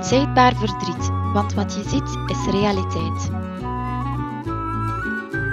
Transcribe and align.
Onzichtbaar 0.00 0.54
verdriet, 0.56 1.10
want 1.32 1.54
wat 1.54 1.74
je 1.74 1.88
ziet 1.88 2.18
is 2.26 2.50
realiteit. 2.50 3.30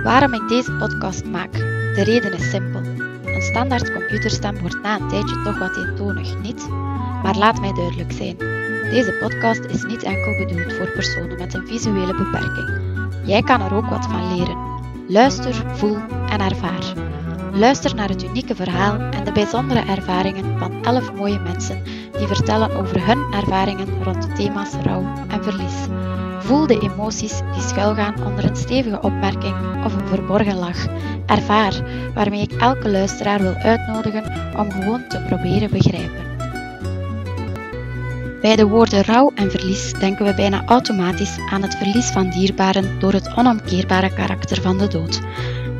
Waarom 0.03 0.33
ik 0.33 0.47
deze 0.47 0.71
podcast 0.71 1.25
maak? 1.25 1.51
De 1.53 2.03
reden 2.03 2.33
is 2.33 2.49
simpel. 2.49 2.81
Een 3.25 3.41
standaard 3.41 3.93
computerstem 3.93 4.59
wordt 4.59 4.81
na 4.81 4.99
een 4.99 5.07
tijdje 5.07 5.41
toch 5.43 5.59
wat 5.59 5.77
eentonig, 5.77 6.37
niet? 6.41 6.67
Maar 7.23 7.35
laat 7.35 7.59
mij 7.59 7.73
duidelijk 7.73 8.11
zijn. 8.11 8.37
Deze 8.89 9.17
podcast 9.19 9.63
is 9.63 9.83
niet 9.83 10.03
enkel 10.03 10.37
bedoeld 10.37 10.73
voor 10.73 10.91
personen 10.91 11.37
met 11.37 11.53
een 11.53 11.67
visuele 11.67 12.15
beperking. 12.15 12.79
Jij 13.25 13.41
kan 13.41 13.61
er 13.61 13.73
ook 13.73 13.89
wat 13.89 14.05
van 14.05 14.35
leren. 14.35 14.57
Luister, 15.07 15.53
voel 15.73 15.97
en 16.29 16.39
ervaar. 16.39 16.93
Luister 17.53 17.95
naar 17.95 18.09
het 18.09 18.23
unieke 18.23 18.55
verhaal 18.55 18.99
en 18.99 19.23
de 19.23 19.31
bijzondere 19.31 19.79
ervaringen 19.79 20.59
van 20.59 20.83
11 20.83 21.13
mooie 21.13 21.39
mensen 21.39 21.83
die 22.17 22.27
vertellen 22.27 22.71
over 22.71 23.05
hun 23.05 23.33
ervaringen 23.33 24.03
rond 24.03 24.21
de 24.21 24.33
thema's 24.33 24.73
rouw 24.83 25.03
en 25.27 25.43
verlies. 25.43 25.75
Voel 26.39 26.67
de 26.67 26.79
emoties 26.79 27.41
die 27.53 27.61
schuilgaan 27.61 28.25
onder 28.25 28.45
een 28.45 28.55
stevige 28.55 29.01
opmerking 29.01 29.85
of 29.85 29.95
een 29.95 30.07
verborgen 30.07 30.55
lach. 30.55 30.85
Ervaar 31.25 31.73
waarmee 32.13 32.41
ik 32.41 32.51
elke 32.51 32.89
luisteraar 32.89 33.41
wil 33.41 33.53
uitnodigen 33.53 34.23
om 34.57 34.71
gewoon 34.71 35.07
te 35.07 35.21
proberen 35.27 35.71
begrijpen. 35.71 36.25
Bij 38.41 38.55
de 38.55 38.67
woorden 38.67 39.03
rouw 39.03 39.31
en 39.35 39.51
verlies 39.51 39.93
denken 39.93 40.25
we 40.25 40.33
bijna 40.33 40.65
automatisch 40.65 41.37
aan 41.49 41.61
het 41.61 41.75
verlies 41.75 42.05
van 42.05 42.29
dierbaren 42.29 42.99
door 42.99 43.13
het 43.13 43.33
onomkeerbare 43.35 44.13
karakter 44.13 44.61
van 44.61 44.77
de 44.77 44.87
dood. 44.87 45.21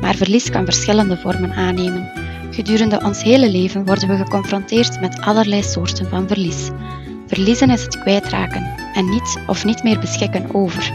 Maar 0.00 0.14
verlies 0.14 0.50
kan 0.50 0.64
verschillende 0.64 1.16
vormen 1.16 1.52
aannemen. 1.52 2.17
Gedurende 2.58 3.00
ons 3.04 3.22
hele 3.22 3.50
leven 3.50 3.84
worden 3.84 4.08
we 4.08 4.16
geconfronteerd 4.16 5.00
met 5.00 5.20
allerlei 5.20 5.62
soorten 5.62 6.08
van 6.08 6.28
verlies. 6.28 6.70
Verliezen 7.26 7.70
is 7.70 7.82
het 7.82 7.98
kwijtraken 7.98 8.74
en 8.94 9.08
niet 9.08 9.38
of 9.46 9.64
niet 9.64 9.82
meer 9.82 9.98
beschikken 9.98 10.54
over. 10.54 10.92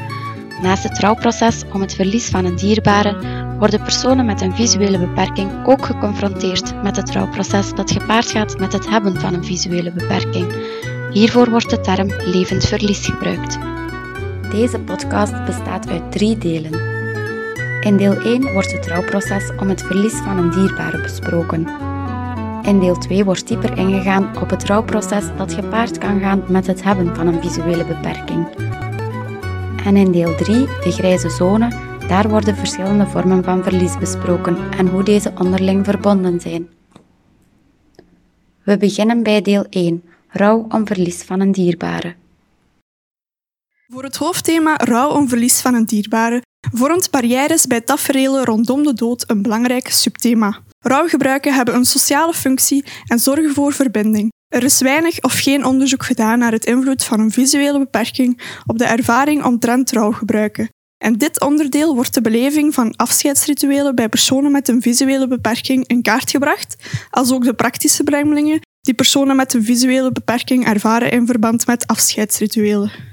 Naast 0.62 0.84
het 0.84 1.00
rouwproces 1.00 1.64
om 1.74 1.82
het 1.82 1.96
verlies 1.96 2.30
van 2.30 2.46
een 2.46 2.56
dierbare 2.56 3.16
worden 3.58 3.82
personen 3.82 4.26
met 4.26 4.42
een 4.42 4.56
visuele 4.56 5.00
beperking 5.00 5.66
ook 5.66 5.86
geconfronteerd 5.86 6.84
met 6.84 6.96
het 6.96 7.12
rouwproces 7.12 7.74
dat 7.74 7.92
gepaard 7.92 8.32
gaat 8.32 8.60
met 8.60 8.74
het 8.74 8.90
hebben 8.90 9.20
van 9.20 9.34
een 9.34 9.46
visuele 9.46 9.92
beperking. 9.92 10.54
Hiervoor 11.12 11.50
wordt 11.50 11.70
de 11.70 11.82
term 11.82 12.08
levend 12.08 12.66
verlies 12.66 13.06
gebruikt. 13.06 13.58
Deze 14.52 14.80
podcast 14.80 15.46
bestaat 15.46 15.90
uit 15.90 16.12
drie 16.12 16.38
delen. 16.38 16.93
In 17.84 17.98
deel 17.98 18.22
1 18.22 18.54
wordt 18.54 18.72
het 18.72 18.88
rouwproces 18.88 19.52
om 19.60 19.70
het 19.70 19.82
verlies 19.82 20.14
van 20.14 20.38
een 20.38 20.50
dierbare 20.50 21.02
besproken. 21.02 21.68
In 22.66 22.80
deel 22.80 22.98
2 22.98 23.24
wordt 23.24 23.48
dieper 23.48 23.78
ingegaan 23.78 24.42
op 24.42 24.50
het 24.50 24.64
rouwproces 24.64 25.26
dat 25.38 25.54
gepaard 25.54 25.98
kan 25.98 26.20
gaan 26.20 26.44
met 26.48 26.68
het 26.68 26.84
hebben 26.84 27.16
van 27.16 27.28
een 27.28 27.42
visuele 27.42 27.86
beperking. 27.86 28.48
En 29.86 29.96
in 29.96 30.12
deel 30.12 30.36
3, 30.36 30.66
de 30.66 30.92
grijze 30.92 31.30
zone, 31.30 31.72
daar 32.08 32.30
worden 32.30 32.56
verschillende 32.56 33.08
vormen 33.08 33.44
van 33.44 33.64
verlies 33.64 33.98
besproken 33.98 34.58
en 34.78 34.88
hoe 34.88 35.04
deze 35.04 35.34
onderling 35.38 35.86
verbonden 35.86 36.40
zijn. 36.40 36.70
We 38.64 38.78
beginnen 38.78 39.24
bij 39.24 39.42
deel 39.42 39.66
1, 39.70 40.04
rouw 40.28 40.66
om 40.70 40.88
verlies 40.88 41.24
van 41.24 41.40
een 41.40 41.52
dierbare. 41.52 42.16
Voor 43.88 44.04
het 44.04 44.16
hoofdthema 44.16 44.76
rouw 44.78 45.10
om 45.10 45.30
verlies 45.30 45.62
van 45.62 45.74
een 45.74 45.86
dierbare 45.86 46.43
vormt 46.72 47.12
barrières 47.12 47.68
bij 47.68 47.82
taferelen 47.82 48.46
rondom 48.46 48.84
de 48.84 48.94
dood 48.94 49.24
een 49.28 49.42
belangrijk 49.42 49.88
subthema. 49.90 50.60
Rouwgebruiken 50.80 51.54
hebben 51.54 51.76
een 51.76 51.86
sociale 51.86 52.34
functie 52.34 52.84
en 53.08 53.20
zorgen 53.20 53.54
voor 53.54 53.74
verbinding. 53.74 54.32
Er 54.48 54.64
is 54.64 54.82
weinig 54.82 55.22
of 55.22 55.34
geen 55.40 55.66
onderzoek 55.66 56.06
gedaan 56.06 56.40
naar 56.40 56.52
het 56.52 56.66
invloed 56.66 57.04
van 57.04 57.20
een 57.20 57.32
visuele 57.32 57.80
beperking 57.80 58.42
op 58.66 58.78
de 58.78 58.86
ervaring 58.86 59.44
omtrent 59.44 59.92
rouwgebruiken. 59.92 60.70
En 61.04 61.18
dit 61.18 61.42
onderdeel 61.42 61.96
wordt 61.96 62.14
de 62.14 62.22
beleving 62.22 62.74
van 62.74 62.96
afscheidsrituelen 62.96 63.96
bij 63.96 64.10
personen 64.10 64.52
met 64.52 64.68
een 64.68 64.82
visuele 64.82 65.28
beperking 65.28 65.88
in 65.88 66.02
kaart 66.02 66.30
gebracht, 66.30 66.76
als 67.10 67.32
ook 67.32 67.44
de 67.44 67.54
praktische 67.54 68.04
brengelingen 68.04 68.60
die 68.82 68.94
personen 68.94 69.36
met 69.36 69.54
een 69.54 69.64
visuele 69.64 70.12
beperking 70.12 70.66
ervaren 70.66 71.12
in 71.12 71.26
verband 71.26 71.68
met 71.68 71.88
afscheidsrituelen. 71.88 73.13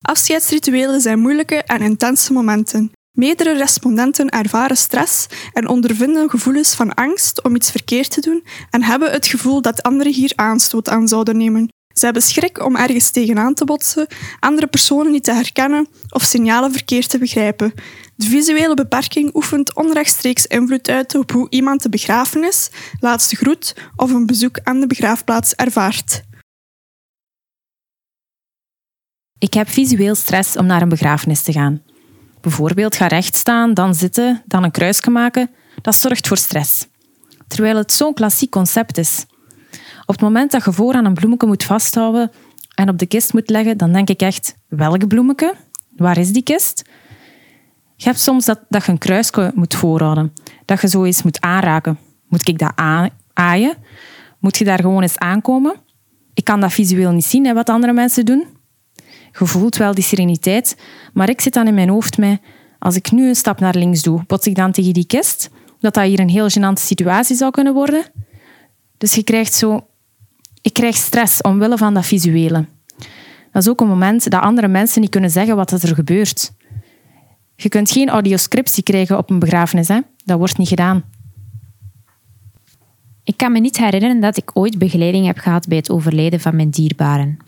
Afscheidsrituelen 0.00 1.00
zijn 1.00 1.18
moeilijke 1.18 1.62
en 1.62 1.80
intense 1.80 2.32
momenten. 2.32 2.92
Meerdere 3.12 3.56
respondenten 3.56 4.28
ervaren 4.28 4.76
stress 4.76 5.26
en 5.52 5.68
ondervinden 5.68 6.30
gevoelens 6.30 6.74
van 6.74 6.94
angst 6.94 7.42
om 7.42 7.54
iets 7.54 7.70
verkeerd 7.70 8.10
te 8.10 8.20
doen 8.20 8.44
en 8.70 8.82
hebben 8.82 9.10
het 9.10 9.26
gevoel 9.26 9.62
dat 9.62 9.82
anderen 9.82 10.12
hier 10.12 10.32
aanstoot 10.34 10.88
aan 10.88 11.08
zouden 11.08 11.36
nemen. 11.36 11.68
Ze 11.94 12.04
hebben 12.04 12.22
schrik 12.22 12.64
om 12.64 12.76
ergens 12.76 13.10
tegenaan 13.10 13.54
te 13.54 13.64
botsen, 13.64 14.06
andere 14.40 14.66
personen 14.66 15.12
niet 15.12 15.24
te 15.24 15.32
herkennen 15.32 15.88
of 16.08 16.22
signalen 16.22 16.72
verkeerd 16.72 17.08
te 17.08 17.18
begrijpen. 17.18 17.72
De 18.16 18.26
visuele 18.26 18.74
beperking 18.74 19.34
oefent 19.34 19.74
onrechtstreeks 19.74 20.46
invloed 20.46 20.88
uit 20.88 21.14
op 21.14 21.32
hoe 21.32 21.46
iemand 21.50 21.82
de 21.82 21.88
begrafenis, 21.88 22.70
laatste 23.00 23.36
groet 23.36 23.74
of 23.96 24.12
een 24.12 24.26
bezoek 24.26 24.58
aan 24.62 24.80
de 24.80 24.86
begraafplaats 24.86 25.54
ervaart. 25.54 26.22
Ik 29.38 29.54
heb 29.54 29.68
visueel 29.68 30.14
stress 30.14 30.56
om 30.56 30.66
naar 30.66 30.82
een 30.82 30.88
begrafenis 30.88 31.42
te 31.42 31.52
gaan. 31.52 31.82
Bijvoorbeeld 32.40 32.96
ga 32.96 33.06
rechtstaan, 33.06 33.74
dan 33.74 33.94
zitten, 33.94 34.42
dan 34.46 34.64
een 34.64 34.70
kruisje 34.70 35.10
maken. 35.10 35.50
Dat 35.82 35.94
zorgt 35.94 36.28
voor 36.28 36.36
stress. 36.36 36.86
Terwijl 37.46 37.76
het 37.76 37.92
zo'n 37.92 38.14
klassiek 38.14 38.50
concept 38.50 38.98
is. 38.98 39.26
Op 40.00 40.14
het 40.14 40.20
moment 40.20 40.50
dat 40.50 40.64
je 40.64 40.72
vooraan 40.72 41.04
een 41.04 41.14
bloemetje 41.14 41.46
moet 41.46 41.64
vasthouden 41.64 42.30
en 42.74 42.88
op 42.88 42.98
de 42.98 43.06
kist 43.06 43.32
moet 43.32 43.50
leggen, 43.50 43.76
dan 43.76 43.92
denk 43.92 44.08
ik 44.08 44.20
echt, 44.20 44.54
welke 44.68 45.06
bloemetje? 45.06 45.54
Waar 45.96 46.18
is 46.18 46.32
die 46.32 46.42
kist? 46.42 46.82
Je 47.96 48.04
hebt 48.04 48.20
soms 48.20 48.44
dat, 48.44 48.60
dat 48.68 48.84
je 48.84 48.92
een 48.92 48.98
kruisje 48.98 49.52
moet 49.54 49.74
voorhouden. 49.74 50.32
Dat 50.64 50.80
je 50.80 50.88
zo 50.88 51.00
moet 51.00 51.40
aanraken. 51.40 51.98
Moet 52.28 52.48
ik 52.48 52.58
dat 52.58 52.72
aaien? 53.32 53.74
Moet 54.38 54.58
je 54.58 54.64
daar 54.64 54.80
gewoon 54.80 55.02
eens 55.02 55.18
aankomen? 55.18 55.74
Ik 56.34 56.44
kan 56.44 56.60
dat 56.60 56.72
visueel 56.72 57.10
niet 57.10 57.24
zien, 57.24 57.46
hè, 57.46 57.54
wat 57.54 57.68
andere 57.68 57.92
mensen 57.92 58.24
doen. 58.24 58.57
Je 59.38 59.46
voelt 59.46 59.76
wel 59.76 59.94
die 59.94 60.04
sereniteit, 60.04 60.76
maar 61.12 61.28
ik 61.28 61.40
zit 61.40 61.52
dan 61.52 61.66
in 61.66 61.74
mijn 61.74 61.88
hoofd 61.88 62.18
met, 62.18 62.40
als 62.78 62.96
ik 62.96 63.10
nu 63.10 63.28
een 63.28 63.36
stap 63.36 63.60
naar 63.60 63.74
links 63.74 64.02
doe, 64.02 64.24
bots 64.26 64.46
ik 64.46 64.54
dan 64.54 64.72
tegen 64.72 64.92
die 64.92 65.06
kist? 65.06 65.50
Dat 65.80 65.94
dat 65.94 66.04
hier 66.04 66.20
een 66.20 66.28
heel 66.28 66.50
gênante 66.50 66.82
situatie 66.82 67.36
zou 67.36 67.50
kunnen 67.50 67.74
worden? 67.74 68.02
Dus 68.98 69.14
je 69.14 69.22
krijgt 69.22 69.54
zo... 69.54 69.86
Ik 70.62 70.72
krijg 70.72 70.96
stress 70.96 71.40
omwille 71.40 71.76
van 71.76 71.94
dat 71.94 72.06
visuele. 72.06 72.66
Dat 73.52 73.62
is 73.62 73.68
ook 73.68 73.80
een 73.80 73.88
moment 73.88 74.30
dat 74.30 74.40
andere 74.40 74.68
mensen 74.68 75.00
niet 75.00 75.10
kunnen 75.10 75.30
zeggen 75.30 75.56
wat 75.56 75.70
er 75.70 75.94
gebeurt. 75.94 76.52
Je 77.56 77.68
kunt 77.68 77.90
geen 77.90 78.08
audioscriptie 78.08 78.82
krijgen 78.82 79.18
op 79.18 79.30
een 79.30 79.38
begrafenis. 79.38 79.88
Hè? 79.88 80.00
Dat 80.24 80.38
wordt 80.38 80.58
niet 80.58 80.68
gedaan. 80.68 81.04
Ik 83.24 83.36
kan 83.36 83.52
me 83.52 83.58
niet 83.58 83.78
herinneren 83.78 84.20
dat 84.20 84.36
ik 84.36 84.50
ooit 84.54 84.78
begeleiding 84.78 85.26
heb 85.26 85.38
gehad 85.38 85.68
bij 85.68 85.76
het 85.76 85.90
overlijden 85.90 86.40
van 86.40 86.56
mijn 86.56 86.70
dierbaren. 86.70 87.38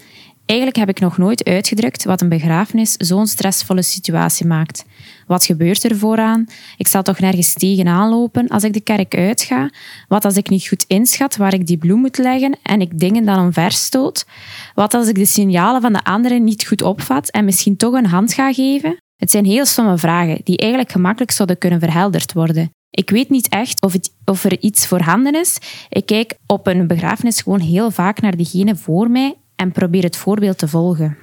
Eigenlijk 0.50 0.78
heb 0.78 0.88
ik 0.88 1.00
nog 1.00 1.18
nooit 1.18 1.44
uitgedrukt 1.44 2.04
wat 2.04 2.20
een 2.20 2.28
begrafenis 2.28 2.92
zo'n 2.92 3.26
stressvolle 3.26 3.82
situatie 3.82 4.46
maakt. 4.46 4.84
Wat 5.26 5.44
gebeurt 5.44 5.84
er 5.84 5.96
vooraan? 5.96 6.46
Ik 6.76 6.86
zal 6.86 7.02
toch 7.02 7.18
nergens 7.18 7.52
tegenaan 7.52 8.10
lopen 8.10 8.48
als 8.48 8.64
ik 8.64 8.72
de 8.72 8.80
kerk 8.80 9.16
uitga? 9.16 9.70
Wat 10.08 10.24
als 10.24 10.36
ik 10.36 10.48
niet 10.48 10.68
goed 10.68 10.84
inschat 10.86 11.36
waar 11.36 11.54
ik 11.54 11.66
die 11.66 11.78
bloem 11.78 12.00
moet 12.00 12.18
leggen 12.18 12.58
en 12.62 12.80
ik 12.80 12.98
dingen 12.98 13.24
dan 13.24 13.38
omverstoot? 13.38 14.26
Wat 14.74 14.94
als 14.94 15.08
ik 15.08 15.14
de 15.14 15.26
signalen 15.26 15.80
van 15.80 15.92
de 15.92 16.04
anderen 16.04 16.44
niet 16.44 16.66
goed 16.66 16.82
opvat 16.82 17.30
en 17.30 17.44
misschien 17.44 17.76
toch 17.76 17.94
een 17.94 18.06
hand 18.06 18.32
ga 18.32 18.52
geven? 18.52 18.96
Het 19.16 19.30
zijn 19.30 19.44
heel 19.44 19.66
stomme 19.66 19.98
vragen 19.98 20.40
die 20.44 20.56
eigenlijk 20.56 20.92
gemakkelijk 20.92 21.30
zouden 21.30 21.58
kunnen 21.58 21.80
verhelderd 21.80 22.32
worden. 22.32 22.70
Ik 22.90 23.10
weet 23.10 23.30
niet 23.30 23.48
echt 23.48 23.82
of, 23.82 23.92
het, 23.92 24.10
of 24.24 24.44
er 24.44 24.60
iets 24.60 24.86
voorhanden 24.86 25.34
is. 25.34 25.58
Ik 25.88 26.06
kijk 26.06 26.34
op 26.46 26.66
een 26.66 26.86
begrafenis 26.86 27.40
gewoon 27.40 27.60
heel 27.60 27.90
vaak 27.90 28.20
naar 28.20 28.36
diegene 28.36 28.76
voor 28.76 29.10
mij 29.10 29.34
en 29.60 29.72
probeer 29.72 30.02
het 30.02 30.16
voorbeeld 30.16 30.58
te 30.58 30.68
volgen. 30.68 31.16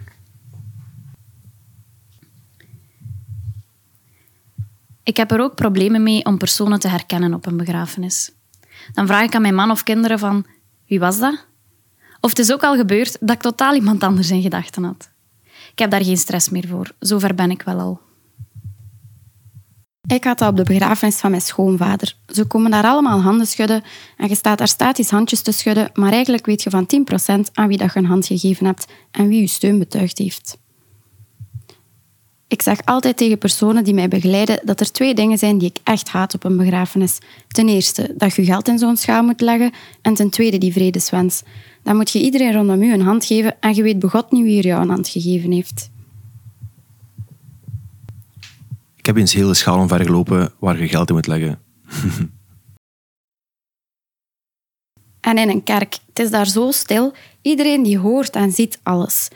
Ik 5.03 5.17
heb 5.17 5.31
er 5.31 5.39
ook 5.39 5.55
problemen 5.55 6.03
mee 6.03 6.25
om 6.25 6.37
personen 6.37 6.79
te 6.79 6.87
herkennen 6.87 7.33
op 7.33 7.45
een 7.45 7.57
begrafenis. 7.57 8.31
Dan 8.93 9.07
vraag 9.07 9.23
ik 9.23 9.35
aan 9.35 9.41
mijn 9.41 9.55
man 9.55 9.71
of 9.71 9.83
kinderen 9.83 10.19
van, 10.19 10.45
wie 10.87 10.99
was 10.99 11.19
dat? 11.19 11.45
Of 12.19 12.29
het 12.29 12.39
is 12.39 12.53
ook 12.53 12.63
al 12.63 12.75
gebeurd 12.75 13.17
dat 13.19 13.35
ik 13.35 13.41
totaal 13.41 13.73
iemand 13.73 14.03
anders 14.03 14.31
in 14.31 14.41
gedachten 14.41 14.83
had. 14.83 15.09
Ik 15.71 15.79
heb 15.79 15.91
daar 15.91 16.03
geen 16.03 16.17
stress 16.17 16.49
meer 16.49 16.67
voor. 16.67 16.91
Zover 16.99 17.35
ben 17.35 17.51
ik 17.51 17.61
wel 17.61 17.79
al. 17.79 18.06
Ik 20.07 20.23
had 20.23 20.37
dat 20.37 20.49
op 20.49 20.57
de 20.57 20.63
begrafenis 20.63 21.15
van 21.15 21.29
mijn 21.29 21.41
schoonvader. 21.41 22.15
Ze 22.27 22.45
komen 22.45 22.71
daar 22.71 22.83
allemaal 22.83 23.21
handen 23.21 23.47
schudden 23.47 23.83
en 24.17 24.29
je 24.29 24.35
staat 24.35 24.57
daar 24.57 24.67
statisch 24.67 25.09
handjes 25.09 25.41
te 25.41 25.51
schudden, 25.51 25.89
maar 25.93 26.11
eigenlijk 26.11 26.45
weet 26.45 26.63
je 26.63 26.69
van 26.69 26.87
10% 27.47 27.53
aan 27.53 27.67
wie 27.67 27.77
dat 27.77 27.93
je 27.93 27.99
een 27.99 28.05
hand 28.05 28.25
gegeven 28.25 28.65
hebt 28.65 28.85
en 29.11 29.27
wie 29.27 29.39
je 29.39 29.47
steun 29.47 29.79
betuigd 29.79 30.17
heeft. 30.17 30.57
Ik 32.47 32.61
zeg 32.61 32.85
altijd 32.85 33.17
tegen 33.17 33.37
personen 33.37 33.83
die 33.83 33.93
mij 33.93 34.07
begeleiden 34.07 34.59
dat 34.63 34.79
er 34.79 34.91
twee 34.91 35.13
dingen 35.13 35.37
zijn 35.37 35.57
die 35.57 35.69
ik 35.69 35.77
echt 35.83 36.09
haat 36.09 36.33
op 36.33 36.43
een 36.43 36.57
begrafenis. 36.57 37.17
Ten 37.47 37.67
eerste 37.67 38.13
dat 38.17 38.35
je 38.35 38.45
geld 38.45 38.67
in 38.67 38.79
zo'n 38.79 38.97
schaal 38.97 39.23
moet 39.23 39.41
leggen 39.41 39.71
en 40.01 40.13
ten 40.13 40.29
tweede 40.29 40.57
die 40.57 40.71
vredeswens. 40.73 41.43
dan 41.83 41.95
moet 41.95 42.09
je 42.09 42.19
iedereen 42.19 42.53
rondom 42.53 42.81
u 42.81 42.93
een 42.93 43.01
hand 43.01 43.25
geven 43.25 43.55
en 43.59 43.75
je 43.75 43.83
weet 43.83 43.99
begot 43.99 44.31
niet 44.31 44.43
wie 44.43 44.57
er 44.57 44.65
jou 44.65 44.81
een 44.81 44.89
hand 44.89 45.07
gegeven 45.07 45.51
heeft. 45.51 45.89
Ik 48.95 48.96
heb 49.07 49.17
eens 49.17 49.33
heel 49.33 49.47
de 49.47 49.53
schaal 49.53 49.79
omvergelopen 49.79 50.53
waar 50.59 50.79
je 50.79 50.87
geld 50.87 51.09
in 51.09 51.15
moet 51.15 51.27
leggen. 51.27 51.59
en 55.29 55.37
in 55.37 55.49
een 55.49 55.63
kerk, 55.63 55.97
het 56.07 56.19
is 56.19 56.29
daar 56.29 56.47
zo 56.47 56.71
stil. 56.71 57.13
Iedereen 57.41 57.83
die 57.83 57.97
hoort 57.97 58.35
en 58.35 58.51
ziet 58.51 58.79
alles. 58.83 59.27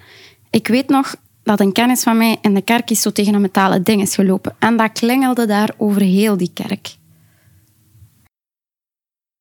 Ik 0.49 0.67
weet 0.67 0.89
nog 0.89 1.15
dat 1.43 1.59
een 1.59 1.71
kennis 1.71 2.03
van 2.03 2.17
mij 2.17 2.37
in 2.41 2.53
de 2.53 2.61
kerk 2.61 2.89
is 2.89 3.01
zo 3.01 3.11
tegen 3.11 3.33
een 3.33 3.41
metalen 3.41 3.83
ding 3.83 4.01
is 4.01 4.15
gelopen. 4.15 4.55
En 4.59 4.77
dat 4.77 4.91
klingelde 4.91 5.45
daar 5.45 5.73
over 5.77 6.01
heel 6.01 6.37
die 6.37 6.51
kerk. 6.53 6.95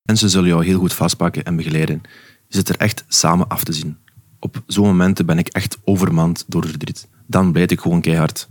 Mensen 0.02 0.30
zullen 0.30 0.48
jou 0.48 0.64
heel 0.64 0.78
goed 0.78 0.92
vastpakken 0.92 1.44
en 1.44 1.56
begeleiden. 1.56 2.00
Je 2.46 2.56
zit 2.56 2.68
er 2.68 2.76
echt 2.76 3.04
samen 3.08 3.48
af 3.48 3.64
te 3.64 3.72
zien. 3.72 3.98
Op 4.38 4.62
zo'n 4.66 4.86
momenten 4.86 5.26
ben 5.26 5.38
ik 5.38 5.48
echt 5.48 5.78
overmand 5.84 6.44
door 6.46 6.66
verdriet. 6.66 7.08
Dan 7.26 7.52
blijf 7.52 7.70
ik 7.70 7.80
gewoon 7.80 8.00
keihard. 8.00 8.48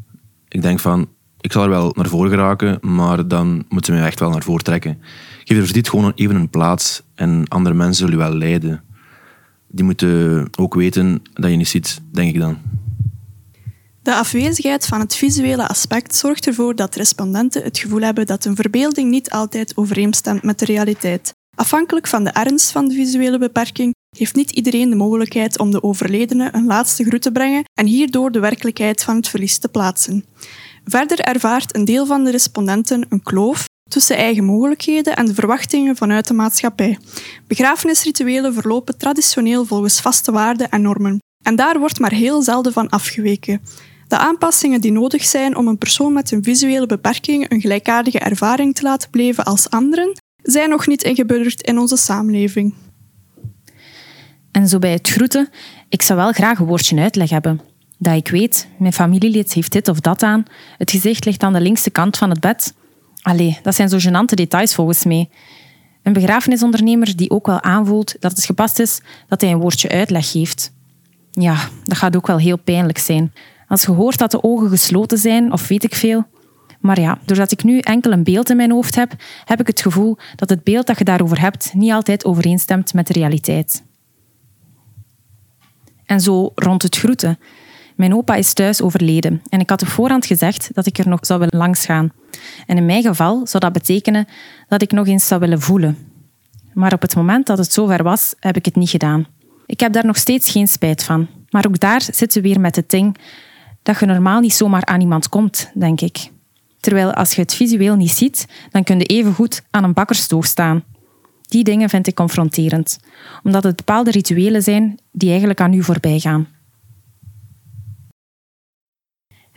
Ik 0.48 0.62
denk 0.62 0.80
van, 0.80 1.10
ik 1.42 1.52
zal 1.52 1.64
er 1.64 1.70
wel 1.70 1.92
naar 1.96 2.08
voren 2.08 2.30
geraken, 2.30 2.78
maar 2.82 3.28
dan 3.28 3.66
moeten 3.70 3.94
ze 3.94 4.00
mij 4.00 4.08
echt 4.08 4.20
wel 4.20 4.30
naar 4.30 4.44
voren 4.44 4.64
trekken. 4.64 5.02
Geef 5.44 5.58
de 5.58 5.64
verdriet 5.64 5.90
gewoon 5.90 6.12
even 6.16 6.36
een 6.36 6.50
plaats 6.50 7.04
en 7.16 7.48
andere 7.48 7.76
mensen 7.76 8.06
zullen 8.06 8.18
wel 8.18 8.38
leiden. 8.38 8.84
Die 9.68 9.86
moeten 9.86 10.48
ook 10.60 10.74
weten 10.74 11.22
dat 11.34 11.52
je 11.52 11.58
niet 11.58 11.68
ziet, 11.68 12.02
denk 12.12 12.34
ik 12.34 12.40
dan. 12.40 12.58
De 14.02 14.16
afwezigheid 14.16 14.86
van 14.86 15.00
het 15.00 15.16
visuele 15.16 15.68
aspect 15.68 16.16
zorgt 16.16 16.48
ervoor 16.48 16.76
dat 16.76 16.96
respondenten 16.96 17.64
het 17.64 17.80
gevoel 17.80 18.02
hebben 18.02 18.26
dat 18.26 18.46
een 18.46 18.56
verbeelding 18.56 19.10
niet 19.10 19.30
altijd 19.30 19.78
overeenstemt 19.78 20.44
met 20.44 20.60
de 20.60 20.66
realiteit. 20.66 21.34
Afhankelijk 21.56 22.08
van 22.08 22.24
de 22.24 22.30
ernst 22.30 22.72
van 22.72 22.88
de 22.88 22.94
visuele 22.94 23.38
beperking 23.38 23.94
heeft 24.18 24.36
niet 24.36 24.52
iedereen 24.52 24.90
de 24.90 24.96
mogelijkheid 24.96 25.60
om 25.60 25.72
de 25.72 25.84
overledene 25.84 26.50
een 26.52 26.66
laatste 26.66 27.04
groet 27.04 27.22
te 27.22 27.32
brengen 27.32 27.64
en 27.74 27.86
hierdoor 27.86 28.32
de 28.32 28.40
werkelijkheid 28.40 29.04
van 29.04 29.16
het 29.16 29.28
verlies 29.28 29.58
te 29.58 29.70
plaatsen. 29.70 30.26
Verder 30.90 31.20
ervaart 31.20 31.76
een 31.76 31.86
deel 31.86 32.06
van 32.06 32.24
de 32.24 32.32
respondenten 32.32 33.06
een 33.10 33.24
kloof 33.24 33.68
tussen 33.90 34.18
eigen 34.18 34.44
mogelijkheden 34.44 35.16
en 35.16 35.26
de 35.26 35.34
verwachtingen 35.34 35.96
vanuit 35.96 36.28
de 36.28 36.34
maatschappij. 36.34 36.98
Begrafenisrituelen 37.48 38.54
verlopen 38.54 38.98
traditioneel 38.98 39.66
volgens 39.66 40.02
vaste 40.02 40.32
waarden 40.32 40.70
en 40.70 40.82
normen. 40.82 41.20
En 41.44 41.56
daar 41.56 41.80
wordt 41.80 42.00
maar 42.00 42.12
heel 42.12 42.42
zelden 42.42 42.74
van 42.74 42.90
afgeweken. 42.90 43.62
De 44.08 44.18
aanpassingen 44.18 44.82
die 44.82 44.92
nodig 44.92 45.26
zijn 45.26 45.56
om 45.56 45.68
een 45.68 45.78
persoon 45.78 46.14
met 46.14 46.32
een 46.32 46.44
visuele 46.44 46.86
beperking 46.86 47.52
een 47.52 47.62
gelijkaardige 47.62 48.20
ervaring 48.20 48.76
te 48.76 48.84
laten 48.84 49.12
beleven 49.12 49.46
als 49.46 49.70
anderen, 49.70 50.12
zijn 50.42 50.70
nog 50.70 50.88
niet 50.88 51.04
ingeburgerd 51.04 51.62
in 51.62 51.78
onze 51.78 51.98
samenleving. 51.98 52.74
En 54.52 54.68
zo 54.68 54.80
bij 54.80 54.92
het 54.92 55.10
groeten, 55.10 55.50
ik 55.90 56.02
zou 56.02 56.20
wel 56.20 56.32
graag 56.32 56.60
een 56.60 56.66
woordje 56.66 57.00
uitleg 57.00 57.30
hebben. 57.30 57.69
Dat 58.02 58.16
ik 58.16 58.28
weet, 58.28 58.68
mijn 58.78 58.94
familielid 58.94 59.54
heeft 59.54 59.72
dit 59.72 59.88
of 59.88 60.00
dat 60.00 60.24
aan, 60.24 60.44
het 60.78 60.92
gezicht 60.92 61.26
ligt 61.26 61.44
aan 61.44 61.54
de 61.54 61.62
linkse 61.62 61.90
kant 61.90 62.18
van 62.18 62.30
het 62.30 62.40
bed. 62.40 62.74
Allee, 63.22 63.60
dat 63.62 63.76
zijn 63.76 63.90
zo 63.90 63.98
gênante 63.98 64.34
details 64.34 64.76
volgens 64.76 65.04
mij. 65.04 65.30
Een 66.04 66.14
begrafenisondernemer 66.14 67.16
die 67.16 67.30
ook 67.30 67.48
wel 67.48 67.62
aanvoelt 67.62 68.16
dat 68.20 68.32
het 68.32 68.46
gepast 68.46 68.80
is 68.80 69.02
dat 69.28 69.42
hij 69.42 69.52
een 69.52 69.60
woordje 69.60 69.90
uitleg 69.90 70.32
geeft. 70.32 70.74
Ja, 71.32 71.58
dat 71.84 71.98
gaat 71.98 72.16
ook 72.16 72.28
wel 72.28 72.38
heel 72.38 72.58
pijnlijk 72.58 72.98
zijn. 72.98 73.34
Als 73.68 73.82
je 73.82 73.92
hoort 73.92 74.18
dat 74.18 74.32
de 74.32 74.44
ogen 74.44 74.70
gesloten 74.70 75.18
zijn, 75.18 75.52
of 75.52 75.68
weet 75.68 75.84
ik 75.84 75.96
veel. 75.96 76.26
Maar 76.80 77.00
ja, 77.00 77.20
doordat 77.26 77.52
ik 77.52 77.64
nu 77.64 77.80
enkel 77.80 78.12
een 78.12 78.24
beeld 78.24 78.50
in 78.50 78.58
mijn 78.58 78.72
hoofd 78.72 78.96
heb, 78.96 79.14
heb 79.46 79.60
ik 79.60 79.68
het 79.68 79.82
gevoel 79.82 80.18
dat 80.36 80.50
het 80.50 80.64
beeld 80.64 80.88
dat 80.88 80.98
je 80.98 81.04
daarover 81.04 81.42
hebt 81.42 81.74
niet 81.74 81.92
altijd 81.92 82.26
overeenstemt 82.26 82.94
met 82.94 83.08
de 83.08 83.14
realiteit. 83.14 83.84
En 86.06 86.22
zo 86.22 86.52
rond 86.56 86.82
het 86.82 86.98
groeten. 86.98 87.40
Mijn 88.00 88.16
opa 88.16 88.36
is 88.36 88.54
thuis 88.54 88.82
overleden 88.82 89.42
en 89.50 89.60
ik 89.60 89.70
had 89.70 89.82
op 89.82 89.88
voorhand 89.88 90.26
gezegd 90.26 90.70
dat 90.74 90.86
ik 90.86 90.98
er 90.98 91.08
nog 91.08 91.20
zou 91.22 91.40
willen 91.40 91.58
langs 91.58 91.86
gaan. 91.86 92.12
En 92.66 92.78
in 92.78 92.86
mijn 92.86 93.04
geval 93.04 93.48
zou 93.48 93.64
dat 93.64 93.74
betekenen 93.74 94.28
dat 94.68 94.82
ik 94.82 94.92
nog 94.92 95.08
eens 95.08 95.28
zou 95.28 95.40
willen 95.40 95.62
voelen. 95.62 95.98
Maar 96.74 96.94
op 96.94 97.02
het 97.02 97.16
moment 97.16 97.48
dat 97.48 97.58
het 97.58 97.74
zover 97.74 98.04
was, 98.04 98.34
heb 98.40 98.56
ik 98.56 98.66
het 98.66 98.76
niet 98.76 98.90
gedaan. 98.90 99.28
Ik 99.66 99.80
heb 99.80 99.94
daar 99.94 100.06
nog 100.06 100.18
steeds 100.18 100.52
geen 100.52 100.68
spijt 100.68 101.04
van. 101.04 101.28
Maar 101.50 101.66
ook 101.68 101.80
daar 101.80 102.02
zitten 102.02 102.42
we 102.42 102.48
weer 102.48 102.60
met 102.60 102.76
het 102.76 102.90
ding 102.90 103.18
dat 103.84 104.00
je 104.00 104.06
normaal 104.06 104.40
niet 104.40 104.54
zomaar 104.54 104.86
aan 104.86 105.02
iemand 105.02 105.30
komt, 105.30 105.72
denk 105.74 106.02
ik. 106.02 106.32
Terwijl 106.80 107.14
als 107.14 107.34
je 107.34 107.42
het 107.42 107.54
visueel 107.54 107.96
niet 107.96 108.12
ziet, 108.12 108.48
dan 108.72 108.84
kun 108.84 109.00
je 109.00 109.06
even 109.06 109.34
goed 109.34 109.62
aan 109.70 109.84
een 109.84 109.94
bakkerstoog 109.94 110.46
staan. 110.46 110.84
Die 111.48 111.64
dingen 111.64 111.90
vind 111.90 112.08
ik 112.08 112.16
confronterend, 112.16 113.00
omdat 113.44 113.64
het 113.64 113.76
bepaalde 113.76 114.12
rituelen 114.12 114.64
zijn 114.64 115.00
die 115.12 115.30
eigenlijk 115.30 115.62
aan 115.62 115.74
u 115.74 115.84
voorbij 115.84 116.20
gaan. 116.20 116.48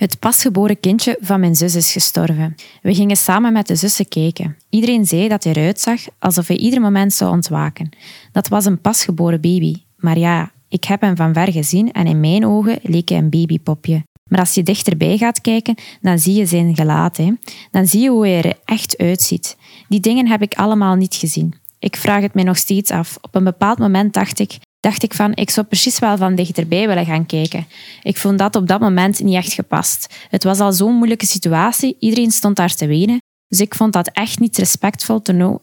Het 0.02 0.18
pasgeboren 0.18 0.80
kindje 0.80 1.16
van 1.20 1.40
mijn 1.40 1.54
zus 1.54 1.74
is 1.74 1.92
gestorven. 1.92 2.54
We 2.80 2.94
gingen 2.94 3.16
samen 3.16 3.52
met 3.52 3.66
de 3.66 3.76
zussen 3.76 4.08
kijken. 4.08 4.56
Iedereen 4.70 5.06
zei 5.06 5.28
dat 5.28 5.44
hij 5.44 5.52
eruit 5.52 5.80
zag 5.80 6.00
alsof 6.18 6.46
hij 6.46 6.56
ieder 6.56 6.80
moment 6.80 7.12
zou 7.12 7.30
ontwaken. 7.30 7.88
Dat 8.32 8.48
was 8.48 8.64
een 8.64 8.80
pasgeboren 8.80 9.40
baby. 9.40 9.74
Maar 9.96 10.18
ja, 10.18 10.52
ik 10.68 10.84
heb 10.84 11.00
hem 11.00 11.16
van 11.16 11.32
ver 11.32 11.52
gezien 11.52 11.92
en 11.92 12.06
in 12.06 12.20
mijn 12.20 12.46
ogen 12.46 12.78
leek 12.82 13.08
hij 13.08 13.18
een 13.18 13.30
babypopje. 13.30 14.02
Maar 14.30 14.40
als 14.40 14.54
je 14.54 14.62
dichterbij 14.62 15.16
gaat 15.16 15.40
kijken, 15.40 15.74
dan 16.00 16.18
zie 16.18 16.34
je 16.34 16.46
zijn 16.46 16.74
gelaat. 16.74 17.16
Hè. 17.16 17.32
Dan 17.70 17.86
zie 17.86 18.00
je 18.00 18.10
hoe 18.10 18.26
hij 18.26 18.42
er 18.42 18.58
echt 18.64 18.98
uitziet. 18.98 19.56
Die 19.88 20.00
dingen 20.00 20.28
heb 20.28 20.42
ik 20.42 20.54
allemaal 20.54 20.94
niet 20.94 21.14
gezien. 21.14 21.54
Ik 21.78 21.96
vraag 21.96 22.22
het 22.22 22.34
mij 22.34 22.44
nog 22.44 22.56
steeds 22.56 22.90
af. 22.90 23.18
Op 23.20 23.34
een 23.34 23.44
bepaald 23.44 23.78
moment 23.78 24.12
dacht 24.12 24.38
ik, 24.38 24.58
dacht 24.82 25.02
ik 25.02 25.14
van, 25.14 25.34
ik 25.34 25.50
zou 25.50 25.66
precies 25.66 25.98
wel 25.98 26.16
van 26.16 26.34
dichterbij 26.34 26.86
willen 26.86 27.04
gaan 27.04 27.26
kijken. 27.26 27.66
Ik 28.02 28.16
vond 28.16 28.38
dat 28.38 28.56
op 28.56 28.66
dat 28.66 28.80
moment 28.80 29.22
niet 29.22 29.34
echt 29.34 29.52
gepast. 29.52 30.14
Het 30.28 30.44
was 30.44 30.58
al 30.58 30.72
zo'n 30.72 30.94
moeilijke 30.94 31.26
situatie, 31.26 31.96
iedereen 31.98 32.30
stond 32.30 32.56
daar 32.56 32.74
te 32.74 32.86
wenen. 32.86 33.20
Dus 33.48 33.60
ik 33.60 33.74
vond 33.74 33.92
dat 33.92 34.10
echt 34.12 34.38
niet 34.38 34.56
respectvol 34.58 35.22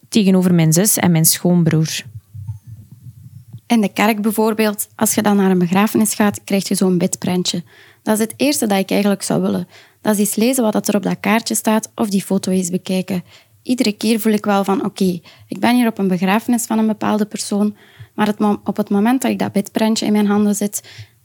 tegenover 0.09 0.53
mijn 0.53 0.73
zus 0.73 0.97
en 0.97 1.11
mijn 1.11 1.25
schoonbroer. 1.25 2.03
In 3.67 3.81
de 3.81 3.93
kerk 3.93 4.21
bijvoorbeeld, 4.21 4.87
als 4.95 5.13
je 5.13 5.21
dan 5.21 5.35
naar 5.35 5.51
een 5.51 5.59
begrafenis 5.59 6.13
gaat, 6.13 6.43
krijg 6.43 6.67
je 6.67 6.75
zo'n 6.75 6.97
bidprentje. 6.97 7.63
Dat 8.03 8.13
is 8.13 8.23
het 8.23 8.33
eerste 8.37 8.67
dat 8.67 8.79
ik 8.79 8.91
eigenlijk 8.91 9.23
zou 9.23 9.41
willen. 9.41 9.67
Dat 10.01 10.17
is 10.17 10.35
lezen 10.35 10.63
wat 10.63 10.87
er 10.87 10.95
op 10.95 11.03
dat 11.03 11.19
kaartje 11.19 11.55
staat 11.55 11.91
of 11.95 12.09
die 12.09 12.23
foto 12.23 12.51
eens 12.51 12.69
bekijken. 12.69 13.23
Iedere 13.63 13.91
keer 13.91 14.19
voel 14.19 14.33
ik 14.33 14.45
wel 14.45 14.63
van 14.63 14.85
oké, 14.85 15.19
ik 15.47 15.59
ben 15.59 15.75
hier 15.75 15.87
op 15.87 15.97
een 15.97 16.07
begrafenis 16.07 16.65
van 16.65 16.77
een 16.77 16.87
bepaalde 16.87 17.25
persoon, 17.25 17.75
maar 18.19 18.27
het 18.27 18.59
op 18.63 18.77
het 18.77 18.89
moment 18.89 19.21
dat 19.21 19.31
ik 19.31 19.39
dat 19.39 19.51
bidprentje 19.51 20.05
in 20.05 20.11
mijn 20.11 20.27
handen 20.27 20.55
zit, 20.55 20.83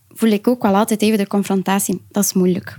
voel 0.09 0.31
ik 0.31 0.49
ook 0.49 0.63
wel 0.63 0.77
altijd 0.77 1.03
even 1.03 1.19
de 1.19 1.27
confrontatie. 1.27 2.05
Dat 2.09 2.25
is 2.25 2.33
moeilijk. 2.33 2.79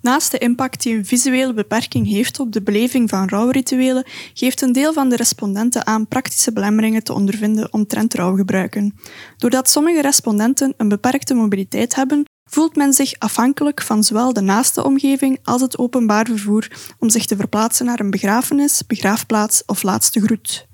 Naast 0.00 0.30
de 0.30 0.38
impact 0.38 0.82
die 0.82 0.96
een 0.96 1.06
visuele 1.06 1.54
beperking 1.54 2.06
heeft 2.08 2.40
op 2.40 2.52
de 2.52 2.62
beleving 2.62 3.08
van 3.08 3.28
rouwrituelen, 3.28 4.04
geeft 4.34 4.62
een 4.62 4.72
deel 4.72 4.92
van 4.92 5.08
de 5.08 5.16
respondenten 5.16 5.86
aan 5.86 6.08
praktische 6.08 6.52
belemmeringen 6.52 7.04
te 7.04 7.12
ondervinden 7.12 7.72
omtrent 7.72 8.14
rouwgebruiken. 8.14 8.94
Doordat 9.36 9.68
sommige 9.68 10.00
respondenten 10.00 10.74
een 10.76 10.88
beperkte 10.88 11.34
mobiliteit 11.34 11.94
hebben, 11.94 12.24
voelt 12.50 12.76
men 12.76 12.92
zich 12.92 13.14
afhankelijk 13.18 13.82
van 13.82 14.04
zowel 14.04 14.32
de 14.32 14.40
naaste 14.40 14.84
omgeving 14.84 15.38
als 15.42 15.60
het 15.60 15.78
openbaar 15.78 16.26
vervoer 16.26 16.94
om 16.98 17.10
zich 17.10 17.26
te 17.26 17.36
verplaatsen 17.36 17.86
naar 17.86 18.00
een 18.00 18.10
begrafenis, 18.10 18.86
begraafplaats 18.86 19.62
of 19.66 19.82
laatste 19.82 20.20
groet. 20.20 20.70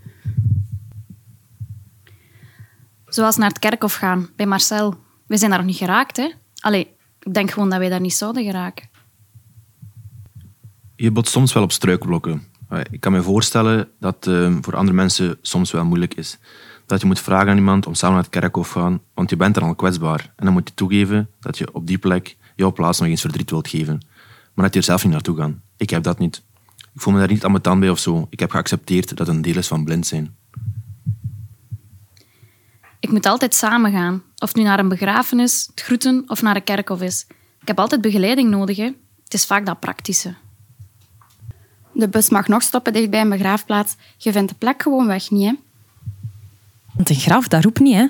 Zoals 3.09 3.37
naar 3.37 3.49
het 3.49 3.59
kerkhof 3.59 3.95
gaan, 3.95 4.29
bij 4.37 4.47
Marcel. 4.47 4.95
We 5.27 5.37
zijn 5.37 5.51
daar 5.51 5.59
nog 5.59 5.69
niet 5.69 5.79
geraakt, 5.79 6.17
hè? 6.17 6.33
Allee, 6.61 6.97
ik 7.23 7.35
denk 7.35 7.51
gewoon 7.51 7.71
dat 7.71 7.79
wij 7.79 7.89
daar 7.89 8.01
niet 8.01 8.15
zouden 8.15 8.45
geraken 8.45 8.89
je 10.99 11.11
botst 11.11 11.33
soms 11.33 11.53
wel 11.53 11.63
op 11.63 11.73
struikelblokken. 11.73 12.43
Ik 12.91 13.01
kan 13.01 13.13
me 13.13 13.23
voorstellen 13.23 13.89
dat 14.01 14.27
ehm, 14.27 14.63
voor 14.63 14.77
andere 14.77 14.97
mensen 14.97 15.39
soms 15.43 15.71
wel 15.71 15.85
moeilijk 15.85 16.15
is. 16.15 16.39
Dat 16.87 17.01
je 17.01 17.07
moet 17.07 17.21
vragen 17.21 17.49
aan 17.49 17.57
iemand 17.57 17.87
om 17.87 17.95
samen 17.95 18.15
naar 18.15 18.25
het 18.25 18.33
kerkhof 18.33 18.73
te 18.73 18.79
gaan, 18.79 19.01
want 19.15 19.31
je 19.31 19.37
bent 19.37 19.57
er 19.57 19.63
al 19.63 19.75
kwetsbaar. 19.75 20.33
En 20.37 20.45
dan 20.45 20.53
moet 20.53 20.69
je 20.69 20.75
toegeven 20.75 21.31
dat 21.41 21.59
je 21.59 21.75
op 21.75 21.87
die 21.87 21.99
plek 21.99 22.37
jouw 22.57 22.73
plaats 22.73 22.99
nog 22.99 23.09
eens 23.09 23.21
verdriet 23.21 23.51
wilt 23.51 23.69
geven. 23.69 24.01
Maar 24.55 24.65
dat 24.65 24.75
je 24.75 24.81
er 24.81 24.87
zelf 24.87 25.03
niet 25.03 25.13
naartoe 25.13 25.37
gaat. 25.37 25.53
Ik 25.77 25.91
heb 25.91 26.03
dat 26.03 26.19
niet. 26.19 26.43
Ik 26.95 27.01
voel 27.01 27.13
me 27.13 27.19
daar 27.19 27.29
niet 27.29 27.63
tand 27.63 27.81
bij 27.81 27.91
of 27.91 27.99
zo. 27.99 28.27
Ik 28.31 28.41
heb 28.41 28.51
geaccepteerd 28.51 29.17
dat 29.17 29.29
een 29.29 29.43
deel 29.43 29.57
is 29.57 29.69
van 29.69 29.85
blind 29.85 30.07
zijn. 30.07 30.37
Ik 33.01 33.11
moet 33.11 33.27
altijd 33.27 33.55
samen 33.55 33.93
gaan. 33.93 34.23
Of 34.39 34.55
nu 34.55 34.63
naar 34.63 34.79
een 34.79 34.89
begrafenis, 34.89 35.67
het 35.71 35.81
groeten 35.81 36.25
of 36.27 36.43
naar 36.43 36.57
een 36.57 36.65
kerkhof 36.65 37.03
is. 37.03 37.27
Ik 37.61 37.69
heb 37.69 37.79
altijd 37.79 38.01
begeleiding 38.01 38.51
nodig. 38.51 38.77
Hè. 38.77 38.93
Het 39.25 39.35
is 39.35 39.47
vaak 39.47 39.67
dat 39.67 39.81
praktische. 39.81 40.35
De 41.93 42.09
bus 42.09 42.29
mag 42.29 42.49
nog 42.49 42.63
stoppen 42.63 42.93
dicht 42.93 43.11
bij 43.11 43.21
een 43.21 43.29
begraafplaats. 43.29 43.97
Je 44.17 44.33
vindt 44.33 44.49
de 44.49 44.55
plek 44.59 44.83
gewoon 44.83 45.07
weg 45.07 45.31
niet, 45.31 45.49
hè? 45.49 45.55
Want 46.95 47.11
een 47.11 47.17
graf, 47.17 47.49
dat 47.49 47.65
roept 47.65 47.81
niet, 47.81 47.95
hè? 47.95 48.07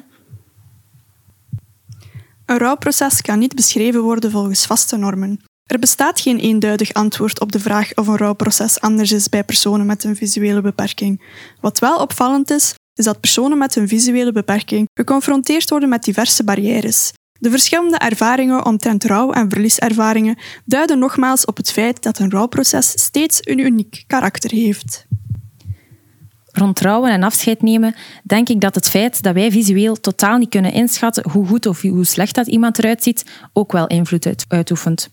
Een 2.46 2.58
rouwproces 2.58 3.20
kan 3.20 3.38
niet 3.38 3.54
beschreven 3.54 4.02
worden 4.02 4.30
volgens 4.30 4.66
vaste 4.66 4.96
normen. 4.96 5.40
Er 5.66 5.78
bestaat 5.78 6.20
geen 6.20 6.38
eenduidig 6.38 6.92
antwoord 6.92 7.40
op 7.40 7.52
de 7.52 7.60
vraag 7.60 7.94
of 7.94 8.06
een 8.06 8.16
rouwproces 8.16 8.80
anders 8.80 9.12
is 9.12 9.28
bij 9.28 9.44
personen 9.44 9.86
met 9.86 10.04
een 10.04 10.16
visuele 10.16 10.60
beperking. 10.60 11.22
Wat 11.60 11.78
wel 11.78 11.98
opvallend 11.98 12.50
is, 12.50 12.74
is 12.98 13.04
dat 13.04 13.20
personen 13.20 13.58
met 13.58 13.76
een 13.76 13.88
visuele 13.88 14.32
beperking 14.32 14.88
geconfronteerd 14.94 15.70
worden 15.70 15.88
met 15.88 16.02
diverse 16.02 16.44
barrières. 16.44 17.12
De 17.40 17.50
verschillende 17.50 17.98
ervaringen 17.98 18.66
omtrent 18.66 19.04
rouw- 19.04 19.32
en 19.32 19.50
verlieservaringen 19.50 20.38
duiden 20.64 20.98
nogmaals 20.98 21.44
op 21.44 21.56
het 21.56 21.72
feit 21.72 22.02
dat 22.02 22.18
een 22.18 22.30
rouwproces 22.30 22.90
steeds 22.90 23.38
een 23.40 23.58
uniek 23.58 24.04
karakter 24.06 24.50
heeft. 24.50 25.06
Rond 26.52 26.76
trouwen 26.76 27.10
en 27.10 27.22
afscheid 27.22 27.62
nemen 27.62 27.94
denk 28.22 28.48
ik 28.48 28.60
dat 28.60 28.74
het 28.74 28.88
feit 28.88 29.22
dat 29.22 29.34
wij 29.34 29.50
visueel 29.50 30.00
totaal 30.00 30.38
niet 30.38 30.48
kunnen 30.48 30.72
inschatten 30.72 31.30
hoe 31.30 31.46
goed 31.46 31.66
of 31.66 31.80
hoe 31.80 32.04
slecht 32.04 32.34
dat 32.34 32.46
iemand 32.46 32.78
eruit 32.78 33.02
ziet, 33.02 33.24
ook 33.52 33.72
wel 33.72 33.86
invloed 33.86 34.44
uitoefent. 34.48 35.10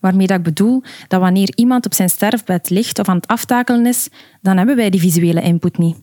Waarmee 0.00 0.26
dat 0.26 0.38
ik 0.38 0.44
bedoel 0.44 0.82
dat 1.08 1.20
wanneer 1.20 1.52
iemand 1.54 1.86
op 1.86 1.94
zijn 1.94 2.10
sterfbed 2.10 2.70
ligt 2.70 2.98
of 2.98 3.08
aan 3.08 3.16
het 3.16 3.26
aftakelen 3.26 3.86
is, 3.86 4.08
dan 4.40 4.56
hebben 4.56 4.76
wij 4.76 4.90
die 4.90 5.00
visuele 5.00 5.42
input 5.42 5.78
niet. 5.78 5.96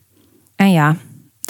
En 0.56 0.72
ja, 0.72 0.96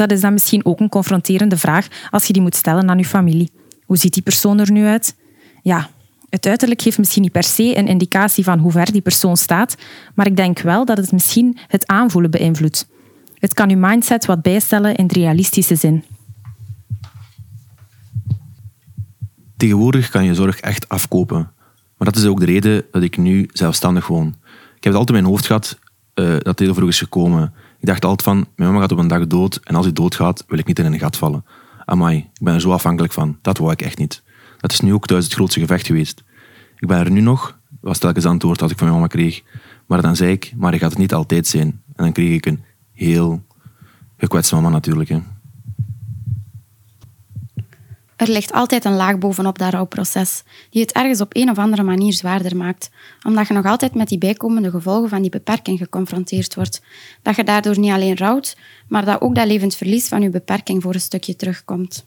dat 0.01 0.13
is 0.13 0.21
dan 0.21 0.33
misschien 0.33 0.65
ook 0.65 0.81
een 0.81 0.89
confronterende 0.89 1.57
vraag 1.57 1.87
als 2.11 2.25
je 2.25 2.33
die 2.33 2.43
moet 2.43 2.57
stellen 2.57 2.91
aan 2.91 2.99
je 2.99 3.05
familie. 3.05 3.51
Hoe 3.85 3.97
ziet 3.97 4.15
die 4.15 4.23
persoon 4.23 4.59
er 4.59 4.73
nu 4.73 4.87
uit? 4.87 5.17
Ja, 5.63 5.91
het 6.29 6.47
uiterlijk 6.47 6.83
geeft 6.83 6.99
misschien 6.99 7.23
niet 7.23 7.33
per 7.33 7.43
se 7.43 7.77
een 7.79 7.87
indicatie 7.87 8.45
van 8.45 8.59
hoe 8.59 8.73
ver 8.73 8.93
die 8.93 9.01
persoon 9.01 9.37
staat, 9.37 9.77
maar 10.15 10.27
ik 10.27 10.37
denk 10.37 10.59
wel 10.59 10.85
dat 10.85 10.97
het 10.97 11.13
misschien 11.13 11.59
het 11.67 11.87
aanvoelen 11.87 12.31
beïnvloedt. 12.31 12.89
Het 13.35 13.55
kan 13.55 13.71
uw 13.71 13.79
mindset 13.79 14.27
wat 14.27 14.43
bijstellen 14.43 14.95
in 14.95 15.07
de 15.07 15.15
realistische 15.15 15.75
zin. 15.75 16.05
Tegenwoordig 19.57 20.09
kan 20.09 20.25
je 20.25 20.35
zorg 20.35 20.61
echt 20.61 20.89
afkopen. 20.89 21.53
Maar 21.97 22.13
dat 22.13 22.17
is 22.17 22.25
ook 22.25 22.41
de 22.41 22.47
reden 22.47 22.85
dat 22.91 23.03
ik 23.03 23.17
nu 23.17 23.49
zelfstandig 23.53 24.07
woon. 24.07 24.27
Ik 24.77 24.85
heb 24.85 24.93
het 24.93 24.95
altijd 24.95 25.09
in 25.09 25.23
mijn 25.23 25.35
hoofd 25.35 25.47
gehad 25.47 25.79
uh, 26.15 26.37
dat 26.39 26.59
heel 26.59 26.75
vroeg 26.75 26.89
is 26.89 26.99
gekomen. 26.99 27.53
Ik 27.81 27.87
dacht 27.87 28.05
altijd 28.05 28.23
van, 28.23 28.47
mijn 28.57 28.69
mama 28.69 28.81
gaat 28.81 28.93
op 28.93 28.99
een 28.99 29.09
dag 29.09 29.27
dood 29.27 29.61
en 29.65 29.75
als 29.75 29.85
hij 29.85 29.95
doodgaat, 29.95 30.45
wil 30.49 30.59
ik 30.59 30.67
niet 30.67 30.79
in 30.79 30.85
een 30.85 30.99
gat 30.99 31.17
vallen. 31.17 31.45
Amai, 31.85 32.19
ik 32.19 32.41
ben 32.41 32.55
er 32.55 32.61
zo 32.61 32.73
afhankelijk 32.73 33.13
van. 33.13 33.39
Dat 33.43 33.59
wou 33.59 33.73
ik 33.73 33.83
echt 33.83 33.99
niet. 33.99 34.23
Dat 34.59 34.73
is 34.73 34.81
nu 34.81 34.95
ook 34.95 35.07
thuis 35.07 35.25
het 35.25 35.35
grootste 35.35 35.61
gevecht 35.61 35.87
geweest. 35.87 36.25
Ik 36.79 36.89
ben 36.89 36.99
er 36.99 37.11
nu 37.11 37.21
nog, 37.21 37.59
was 37.81 37.99
telkens 37.99 38.27
antwoord 38.27 38.59
dat 38.59 38.71
ik 38.71 38.79
van 38.79 38.87
mijn 38.87 38.99
mama 38.99 39.13
kreeg. 39.13 39.43
Maar 39.87 40.03
dan 40.03 40.17
zei 40.17 40.33
ik, 40.33 40.53
maar 40.57 40.75
ik 40.75 40.81
gaat 40.81 40.91
het 40.91 40.99
niet 40.99 41.15
altijd 41.15 41.47
zijn. 41.47 41.67
En 41.67 42.05
dan 42.05 42.13
kreeg 42.13 42.35
ik 42.35 42.47
een 42.47 42.65
heel 42.93 43.45
gekwetste 44.17 44.55
mama 44.55 44.69
natuurlijk. 44.69 45.09
Hè. 45.09 45.19
Er 48.21 48.31
ligt 48.31 48.53
altijd 48.53 48.85
een 48.85 48.97
laag 48.97 49.19
bovenop 49.19 49.59
dat 49.59 49.73
rouwproces, 49.73 50.43
die 50.71 50.83
het 50.83 50.93
ergens 50.93 51.21
op 51.21 51.37
een 51.37 51.51
of 51.51 51.59
andere 51.59 51.83
manier 51.83 52.13
zwaarder 52.13 52.57
maakt, 52.57 52.91
omdat 53.23 53.49
je 53.49 53.55
nog 53.55 53.67
altijd 53.67 53.95
met 53.95 54.09
die 54.09 54.19
bijkomende 54.19 54.71
gevolgen 54.71 55.09
van 55.09 55.21
die 55.21 55.31
beperking 55.31 55.79
geconfronteerd 55.79 56.55
wordt. 56.55 56.83
Dat 57.23 57.37
je 57.37 57.45
daardoor 57.45 57.79
niet 57.79 57.93
alleen 57.93 58.17
rouwt, 58.17 58.57
maar 58.89 59.05
dat 59.05 59.21
ook 59.21 59.35
dat 59.35 59.47
levend 59.47 59.77
verlies 59.77 60.09
van 60.09 60.23
je 60.23 60.31
beperking 60.31 60.83
voor 60.83 60.95
een 60.95 61.01
stukje 61.01 61.37
terugkomt. 61.37 62.07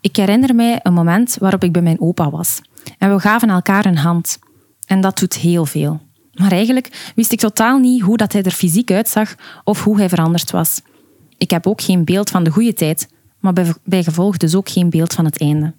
Ik 0.00 0.16
herinner 0.16 0.54
mij 0.54 0.80
een 0.82 0.92
moment 0.92 1.36
waarop 1.40 1.64
ik 1.64 1.72
bij 1.72 1.82
mijn 1.82 2.00
opa 2.00 2.30
was. 2.30 2.60
En 2.98 3.14
we 3.14 3.20
gaven 3.20 3.50
elkaar 3.50 3.86
een 3.86 3.96
hand. 3.96 4.38
En 4.86 5.00
dat 5.00 5.18
doet 5.18 5.34
heel 5.34 5.66
veel. 5.66 6.00
Maar 6.34 6.52
eigenlijk 6.52 7.12
wist 7.14 7.32
ik 7.32 7.38
totaal 7.38 7.78
niet 7.78 8.02
hoe 8.02 8.16
dat 8.16 8.32
hij 8.32 8.42
er 8.42 8.50
fysiek 8.50 8.90
uitzag 8.90 9.34
of 9.64 9.84
hoe 9.84 9.98
hij 9.98 10.08
veranderd 10.08 10.50
was. 10.50 10.80
Ik 11.38 11.50
heb 11.50 11.66
ook 11.66 11.82
geen 11.82 12.04
beeld 12.04 12.30
van 12.30 12.44
de 12.44 12.50
goede 12.50 12.72
tijd, 12.72 13.08
maar 13.44 13.74
bij, 13.84 14.02
gevolg 14.02 14.36
dus 14.36 14.54
ook 14.54 14.68
geen 14.68 14.90
beeld 14.90 15.12
van 15.12 15.24
het 15.24 15.40
einde. 15.40 15.74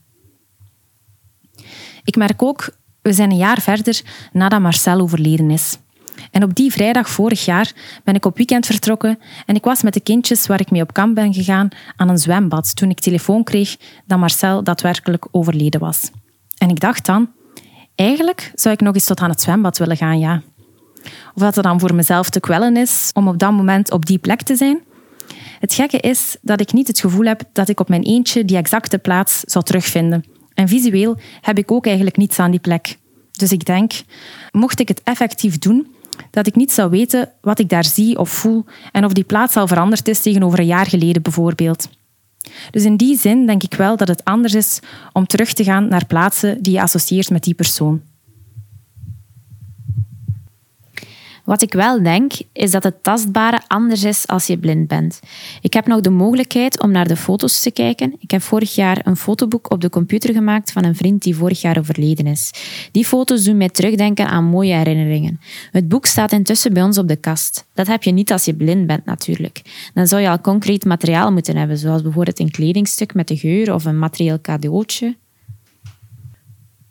Ik 2.03 2.15
merk 2.15 2.41
ook, 2.43 2.69
we 3.01 3.13
zijn 3.13 3.31
een 3.31 3.37
jaar 3.37 3.61
verder 3.61 4.01
nadat 4.31 4.61
Marcel 4.61 4.99
overleden 4.99 5.51
is. 5.51 5.77
En 6.31 6.43
op 6.43 6.55
die 6.55 6.71
vrijdag 6.71 7.09
vorig 7.09 7.45
jaar 7.45 7.73
ben 8.03 8.15
ik 8.15 8.25
op 8.25 8.37
weekend 8.37 8.65
vertrokken 8.65 9.19
en 9.45 9.55
ik 9.55 9.63
was 9.63 9.81
met 9.81 9.93
de 9.93 9.99
kindjes 9.99 10.47
waar 10.47 10.59
ik 10.59 10.71
mee 10.71 10.81
op 10.81 10.93
kamp 10.93 11.15
ben 11.15 11.33
gegaan 11.33 11.69
aan 11.95 12.09
een 12.09 12.17
zwembad 12.17 12.75
toen 12.75 12.89
ik 12.89 12.99
telefoon 12.99 13.43
kreeg 13.43 13.77
dat 14.05 14.19
Marcel 14.19 14.63
daadwerkelijk 14.63 15.27
overleden 15.31 15.79
was. 15.79 16.11
En 16.57 16.69
ik 16.69 16.79
dacht 16.79 17.05
dan, 17.05 17.29
eigenlijk 17.95 18.51
zou 18.55 18.73
ik 18.73 18.81
nog 18.81 18.93
eens 18.93 19.05
tot 19.05 19.19
aan 19.19 19.29
het 19.29 19.41
zwembad 19.41 19.77
willen 19.77 19.97
gaan, 19.97 20.19
ja. 20.19 20.41
Of 21.03 21.41
dat 21.41 21.55
het 21.55 21.63
dan 21.63 21.79
voor 21.79 21.95
mezelf 21.95 22.29
te 22.29 22.39
kwellen 22.39 22.77
is 22.77 23.09
om 23.13 23.27
op 23.27 23.39
dat 23.39 23.51
moment 23.51 23.91
op 23.91 24.05
die 24.05 24.17
plek 24.17 24.41
te 24.41 24.55
zijn. 24.55 24.79
Het 25.65 25.73
gekke 25.73 25.99
is 25.99 26.37
dat 26.41 26.61
ik 26.61 26.73
niet 26.73 26.87
het 26.87 26.99
gevoel 26.99 27.25
heb 27.25 27.41
dat 27.51 27.69
ik 27.69 27.79
op 27.79 27.89
mijn 27.89 28.03
eentje 28.03 28.45
die 28.45 28.57
exacte 28.57 28.97
plaats 28.97 29.39
zou 29.39 29.65
terugvinden. 29.65 30.25
En 30.53 30.67
visueel 30.67 31.17
heb 31.41 31.57
ik 31.57 31.71
ook 31.71 31.85
eigenlijk 31.85 32.17
niets 32.17 32.39
aan 32.39 32.51
die 32.51 32.59
plek. 32.59 32.97
Dus 33.31 33.51
ik 33.51 33.65
denk, 33.65 33.93
mocht 34.51 34.79
ik 34.79 34.87
het 34.87 35.01
effectief 35.03 35.57
doen, 35.57 35.87
dat 36.31 36.47
ik 36.47 36.55
niet 36.55 36.71
zou 36.71 36.89
weten 36.89 37.31
wat 37.41 37.59
ik 37.59 37.69
daar 37.69 37.85
zie 37.85 38.19
of 38.19 38.29
voel 38.29 38.65
en 38.91 39.05
of 39.05 39.13
die 39.13 39.23
plaats 39.23 39.55
al 39.55 39.67
veranderd 39.67 40.07
is 40.07 40.19
tegenover 40.19 40.59
een 40.59 40.65
jaar 40.65 40.85
geleden 40.85 41.21
bijvoorbeeld. 41.21 41.89
Dus 42.71 42.83
in 42.83 42.97
die 42.97 43.17
zin 43.17 43.45
denk 43.45 43.63
ik 43.63 43.73
wel 43.73 43.97
dat 43.97 44.07
het 44.07 44.23
anders 44.23 44.53
is 44.53 44.79
om 45.13 45.27
terug 45.27 45.53
te 45.53 45.63
gaan 45.63 45.87
naar 45.87 46.05
plaatsen 46.05 46.63
die 46.63 46.73
je 46.73 46.81
associeert 46.81 47.29
met 47.29 47.43
die 47.43 47.53
persoon. 47.53 48.01
Wat 51.45 51.61
ik 51.61 51.73
wel 51.73 52.03
denk, 52.03 52.31
is 52.53 52.71
dat 52.71 52.83
het 52.83 53.03
tastbare 53.03 53.61
anders 53.67 54.03
is 54.03 54.27
als 54.27 54.47
je 54.47 54.57
blind 54.57 54.87
bent. 54.87 55.19
Ik 55.61 55.73
heb 55.73 55.87
nog 55.87 56.01
de 56.01 56.09
mogelijkheid 56.09 56.81
om 56.81 56.91
naar 56.91 57.07
de 57.07 57.15
foto's 57.15 57.61
te 57.61 57.71
kijken. 57.71 58.15
Ik 58.19 58.31
heb 58.31 58.41
vorig 58.41 58.75
jaar 58.75 59.01
een 59.03 59.15
fotoboek 59.15 59.71
op 59.71 59.81
de 59.81 59.89
computer 59.89 60.33
gemaakt 60.33 60.71
van 60.71 60.83
een 60.83 60.95
vriend 60.95 61.23
die 61.23 61.35
vorig 61.35 61.61
jaar 61.61 61.77
overleden 61.77 62.27
is. 62.27 62.51
Die 62.91 63.05
foto's 63.05 63.43
doen 63.43 63.57
mij 63.57 63.69
terugdenken 63.69 64.27
aan 64.27 64.43
mooie 64.43 64.73
herinneringen. 64.73 65.39
Het 65.71 65.87
boek 65.87 66.05
staat 66.05 66.31
intussen 66.31 66.73
bij 66.73 66.83
ons 66.83 66.97
op 66.97 67.07
de 67.07 67.15
kast. 67.15 67.65
Dat 67.73 67.87
heb 67.87 68.03
je 68.03 68.11
niet 68.11 68.31
als 68.31 68.45
je 68.45 68.55
blind 68.55 68.87
bent 68.87 69.05
natuurlijk. 69.05 69.61
Dan 69.93 70.07
zou 70.07 70.21
je 70.21 70.29
al 70.29 70.41
concreet 70.41 70.85
materiaal 70.85 71.31
moeten 71.31 71.57
hebben, 71.57 71.77
zoals 71.77 72.01
bijvoorbeeld 72.01 72.39
een 72.39 72.51
kledingstuk 72.51 73.13
met 73.13 73.27
de 73.27 73.37
geur 73.37 73.73
of 73.73 73.85
een 73.85 73.99
materieel 73.99 74.41
cadeautje. 74.41 75.15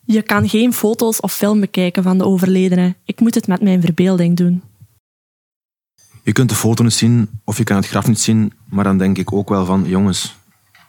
Je 0.07 0.23
kan 0.23 0.49
geen 0.49 0.73
foto's 0.73 1.21
of 1.21 1.33
film 1.33 1.61
bekijken 1.61 2.03
van 2.03 2.19
de 2.19 2.25
overledene. 2.25 2.95
Ik 3.05 3.21
moet 3.21 3.35
het 3.35 3.47
met 3.47 3.63
mijn 3.63 3.81
verbeelding 3.81 4.37
doen. 4.37 4.63
Je 6.23 6.33
kunt 6.33 6.49
de 6.49 6.55
foto 6.55 6.83
niet 6.83 6.93
zien 6.93 7.29
of 7.45 7.59
je 7.59 7.65
kan 7.65 7.77
het 7.77 7.87
graf 7.87 8.07
niet 8.07 8.21
zien, 8.21 8.53
maar 8.69 8.85
dan 8.85 8.99
denk 8.99 9.19
ik 9.19 9.33
ook 9.33 9.49
wel 9.49 9.65
van, 9.65 9.85
jongens, 9.87 10.37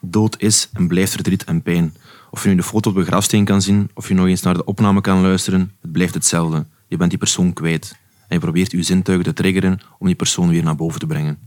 dood 0.01 0.41
is 0.41 0.69
en 0.73 0.87
blijft 0.87 1.11
verdriet 1.11 1.43
en 1.43 1.61
pijn. 1.61 1.93
Of 2.31 2.43
je 2.43 2.49
nu 2.49 2.55
de 2.55 2.63
foto 2.63 2.89
op 2.89 2.95
de 2.95 3.05
grafsteen 3.05 3.45
kan 3.45 3.61
zien, 3.61 3.89
of 3.93 4.07
je 4.07 4.13
nog 4.13 4.27
eens 4.27 4.41
naar 4.41 4.53
de 4.53 4.65
opname 4.65 5.01
kan 5.01 5.21
luisteren, 5.21 5.71
het 5.81 5.91
blijft 5.91 6.13
hetzelfde. 6.13 6.65
Je 6.87 6.97
bent 6.97 7.09
die 7.09 7.19
persoon 7.19 7.53
kwijt. 7.53 7.95
En 8.27 8.35
je 8.35 8.39
probeert 8.39 8.71
je 8.71 8.83
zintuigen 8.83 9.25
te 9.25 9.33
triggeren 9.33 9.79
om 9.99 10.05
die 10.05 10.15
persoon 10.15 10.49
weer 10.49 10.63
naar 10.63 10.75
boven 10.75 10.99
te 10.99 11.07
brengen. 11.07 11.39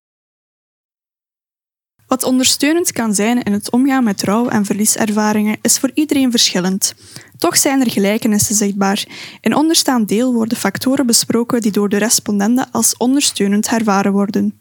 Wat 2.06 2.25
ondersteunend 2.25 2.92
kan 2.92 3.14
zijn 3.14 3.42
in 3.42 3.52
het 3.52 3.70
omgaan 3.70 4.04
met 4.04 4.22
rouw- 4.22 4.48
en 4.48 4.64
verlieservaringen 4.64 5.58
is 5.62 5.78
voor 5.78 5.90
iedereen 5.94 6.30
verschillend. 6.30 6.94
Toch 7.38 7.57
zijn 7.57 7.80
er 7.80 7.90
gelijkenissen 7.90 8.54
zichtbaar. 8.54 9.07
In 9.40 9.54
onderstaand 9.54 10.09
deel 10.09 10.33
worden 10.33 10.59
factoren 10.59 11.07
besproken 11.07 11.61
die 11.61 11.73
door 11.73 11.88
de 11.88 11.97
respondenten 11.97 12.71
als 12.73 12.97
ondersteunend 12.97 13.68
ervaren 13.68 14.12
worden. 14.12 14.59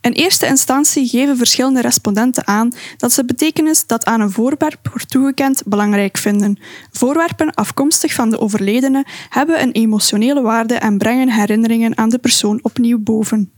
In 0.00 0.12
eerste 0.12 0.46
instantie 0.46 1.08
geven 1.08 1.36
verschillende 1.36 1.80
respondenten 1.80 2.46
aan 2.46 2.72
dat 2.96 3.12
ze 3.12 3.24
betekenis 3.24 3.86
dat 3.86 4.04
aan 4.04 4.20
een 4.20 4.30
voorwerp 4.30 4.88
wordt 4.88 5.10
toegekend 5.10 5.62
belangrijk 5.66 6.16
vinden. 6.16 6.58
Voorwerpen 6.90 7.54
afkomstig 7.54 8.12
van 8.12 8.30
de 8.30 8.38
overledene 8.38 9.04
hebben 9.28 9.62
een 9.62 9.72
emotionele 9.72 10.40
waarde 10.40 10.74
en 10.74 10.98
brengen 10.98 11.30
herinneringen 11.30 11.98
aan 11.98 12.08
de 12.08 12.18
persoon 12.18 12.58
opnieuw 12.62 12.98
boven 12.98 13.52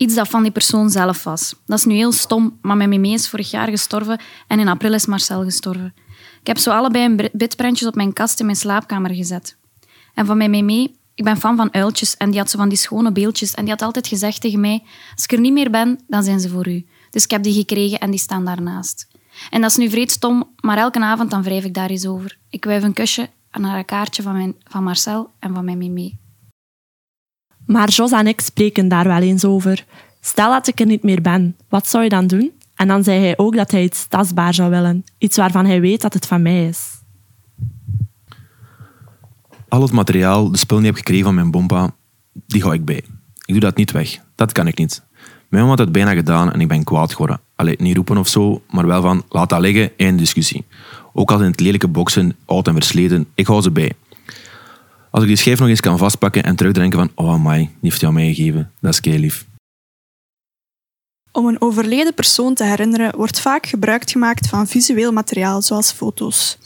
iets 0.00 0.14
dat 0.14 0.28
van 0.28 0.42
die 0.42 0.52
persoon 0.52 0.90
zelf 0.90 1.24
was. 1.24 1.54
Dat 1.66 1.78
is 1.78 1.84
nu 1.84 1.94
heel 1.94 2.12
stom, 2.12 2.58
maar 2.62 2.76
mijn 2.76 2.88
meme 2.88 3.08
is 3.08 3.28
vorig 3.28 3.50
jaar 3.50 3.68
gestorven 3.68 4.20
en 4.46 4.58
in 4.58 4.68
april 4.68 4.92
is 4.92 5.06
Marcel 5.06 5.44
gestorven. 5.44 5.94
Ik 6.40 6.46
heb 6.46 6.58
zo 6.58 6.70
allebei 6.70 7.04
een 7.04 7.28
bitprentjes 7.32 7.88
op 7.88 7.94
mijn 7.94 8.12
kast 8.12 8.40
in 8.40 8.44
mijn 8.44 8.58
slaapkamer 8.58 9.14
gezet. 9.14 9.56
En 10.14 10.26
van 10.26 10.36
mijn 10.36 10.50
meme, 10.50 10.90
ik 11.14 11.24
ben 11.24 11.36
fan 11.36 11.56
van 11.56 11.74
uiltjes 11.74 12.16
en 12.16 12.30
die 12.30 12.38
had 12.38 12.50
zo 12.50 12.58
van 12.58 12.68
die 12.68 12.78
schone 12.78 13.12
beeldjes 13.12 13.54
en 13.54 13.62
die 13.62 13.72
had 13.72 13.82
altijd 13.82 14.06
gezegd 14.06 14.40
tegen 14.40 14.60
mij, 14.60 14.82
als 15.14 15.24
ik 15.24 15.32
er 15.32 15.40
niet 15.40 15.52
meer 15.52 15.70
ben, 15.70 16.00
dan 16.06 16.22
zijn 16.22 16.40
ze 16.40 16.48
voor 16.48 16.68
u. 16.68 16.86
Dus 17.10 17.24
ik 17.24 17.30
heb 17.30 17.42
die 17.42 17.52
gekregen 17.52 17.98
en 17.98 18.10
die 18.10 18.20
staan 18.20 18.44
daarnaast. 18.44 19.08
En 19.50 19.60
dat 19.60 19.70
is 19.70 19.76
nu 19.76 19.90
vreed 19.90 20.10
stom, 20.10 20.54
maar 20.60 20.78
elke 20.78 21.00
avond 21.00 21.30
dan 21.30 21.42
wrijf 21.42 21.64
ik 21.64 21.74
daar 21.74 21.90
eens 21.90 22.06
over. 22.06 22.38
Ik 22.50 22.64
wuif 22.64 22.82
een 22.82 22.92
kusje 22.92 23.28
naar 23.52 23.78
een 23.78 23.84
kaartje 23.84 24.22
van, 24.22 24.32
mijn, 24.32 24.54
van 24.64 24.82
Marcel 24.82 25.30
en 25.38 25.54
van 25.54 25.64
mijn 25.64 25.78
meme. 25.78 26.12
Maar 27.66 27.88
Jos 27.88 28.12
en 28.12 28.26
ik 28.26 28.40
spreken 28.40 28.88
daar 28.88 29.06
wel 29.06 29.20
eens 29.20 29.44
over. 29.44 29.84
Stel 30.20 30.50
dat 30.50 30.66
ik 30.66 30.80
er 30.80 30.86
niet 30.86 31.02
meer 31.02 31.22
ben, 31.22 31.56
wat 31.68 31.88
zou 31.88 32.02
je 32.04 32.08
dan 32.10 32.26
doen? 32.26 32.52
En 32.80 32.88
dan 32.88 33.04
zei 33.04 33.20
hij 33.20 33.38
ook 33.38 33.56
dat 33.56 33.70
hij 33.70 33.82
iets 33.82 34.06
tastbaar 34.06 34.54
zou 34.54 34.70
willen. 34.70 35.04
Iets 35.18 35.36
waarvan 35.36 35.66
hij 35.66 35.80
weet 35.80 36.00
dat 36.00 36.14
het 36.14 36.26
van 36.26 36.42
mij 36.42 36.66
is. 36.66 37.00
Al 39.68 39.82
het 39.82 39.92
materiaal, 39.92 40.50
de 40.50 40.58
spullen 40.58 40.82
die 40.82 40.90
ik 40.90 40.96
heb 40.96 41.06
gekregen 41.06 41.26
van 41.26 41.34
mijn 41.34 41.50
bompa, 41.50 41.94
die 42.46 42.62
hou 42.62 42.74
ik 42.74 42.84
bij. 42.84 43.04
Ik 43.44 43.54
doe 43.54 43.60
dat 43.60 43.76
niet 43.76 43.90
weg. 43.90 44.18
Dat 44.34 44.52
kan 44.52 44.66
ik 44.66 44.78
niet. 44.78 45.02
Mijn 45.48 45.62
mama 45.62 45.68
had 45.68 45.78
het 45.78 45.92
bijna 45.92 46.14
gedaan 46.14 46.52
en 46.52 46.60
ik 46.60 46.68
ben 46.68 46.84
kwaad 46.84 47.12
geworden. 47.12 47.40
Allee, 47.56 47.74
niet 47.78 47.96
roepen 47.96 48.16
of 48.16 48.28
zo, 48.28 48.62
maar 48.70 48.86
wel 48.86 49.02
van 49.02 49.22
laat 49.28 49.48
dat 49.48 49.60
liggen, 49.60 49.90
één 49.96 50.16
discussie. 50.16 50.64
Ook 51.12 51.30
al 51.30 51.40
in 51.40 51.50
het 51.50 51.60
lelijke 51.60 51.88
boksen, 51.88 52.36
oud 52.44 52.68
en 52.68 52.74
versleten, 52.74 53.26
ik 53.34 53.46
hou 53.46 53.62
ze 53.62 53.70
bij. 53.70 53.92
Als 55.10 55.22
ik 55.22 55.28
die 55.28 55.36
schijf 55.36 55.58
nog 55.58 55.68
eens 55.68 55.80
kan 55.80 55.98
vastpakken 55.98 56.42
en 56.42 56.56
terugdenken 56.56 56.98
van 56.98 57.10
oh 57.14 57.44
my, 57.44 57.58
die 57.58 57.68
heeft 57.80 58.00
jou 58.00 58.12
mij 58.12 58.34
gegeven. 58.34 58.70
Dat 58.80 59.00
is 59.04 59.14
lief. 59.14 59.48
Om 61.32 61.46
een 61.46 61.60
overleden 61.60 62.14
persoon 62.14 62.54
te 62.54 62.64
herinneren 62.64 63.16
wordt 63.16 63.40
vaak 63.40 63.66
gebruik 63.66 64.10
gemaakt 64.10 64.48
van 64.48 64.66
visueel 64.66 65.12
materiaal, 65.12 65.62
zoals 65.62 65.92
foto's. 65.92 66.58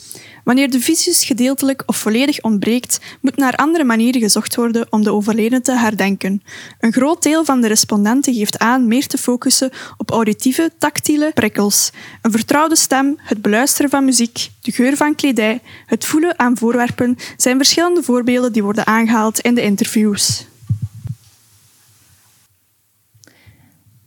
Wanneer 0.43 0.69
de 0.69 0.79
visus 0.79 1.23
gedeeltelijk 1.23 1.83
of 1.85 1.97
volledig 1.97 2.41
ontbreekt, 2.41 2.99
moet 3.21 3.35
naar 3.37 3.55
andere 3.55 3.83
manieren 3.83 4.21
gezocht 4.21 4.55
worden 4.55 4.87
om 4.89 5.03
de 5.03 5.11
overledene 5.11 5.61
te 5.61 5.71
herdenken. 5.71 6.43
Een 6.79 6.93
groot 6.93 7.23
deel 7.23 7.45
van 7.45 7.61
de 7.61 7.67
respondenten 7.67 8.33
geeft 8.33 8.59
aan 8.59 8.87
meer 8.87 9.07
te 9.07 9.17
focussen 9.17 9.71
op 9.97 10.11
auditieve, 10.11 10.71
tactiele 10.77 11.31
prikkels. 11.33 11.91
Een 12.21 12.31
vertrouwde 12.31 12.75
stem, 12.75 13.15
het 13.17 13.41
beluisteren 13.41 13.89
van 13.89 14.05
muziek, 14.05 14.49
de 14.61 14.71
geur 14.71 14.97
van 14.97 15.15
kledij, 15.15 15.61
het 15.85 16.05
voelen 16.05 16.39
aan 16.39 16.57
voorwerpen 16.57 17.17
zijn 17.37 17.57
verschillende 17.57 18.03
voorbeelden 18.03 18.53
die 18.53 18.63
worden 18.63 18.85
aangehaald 18.85 19.39
in 19.39 19.55
de 19.55 19.61
interviews. 19.61 20.45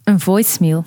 Een 0.08 0.20
voicemail. 0.20 0.84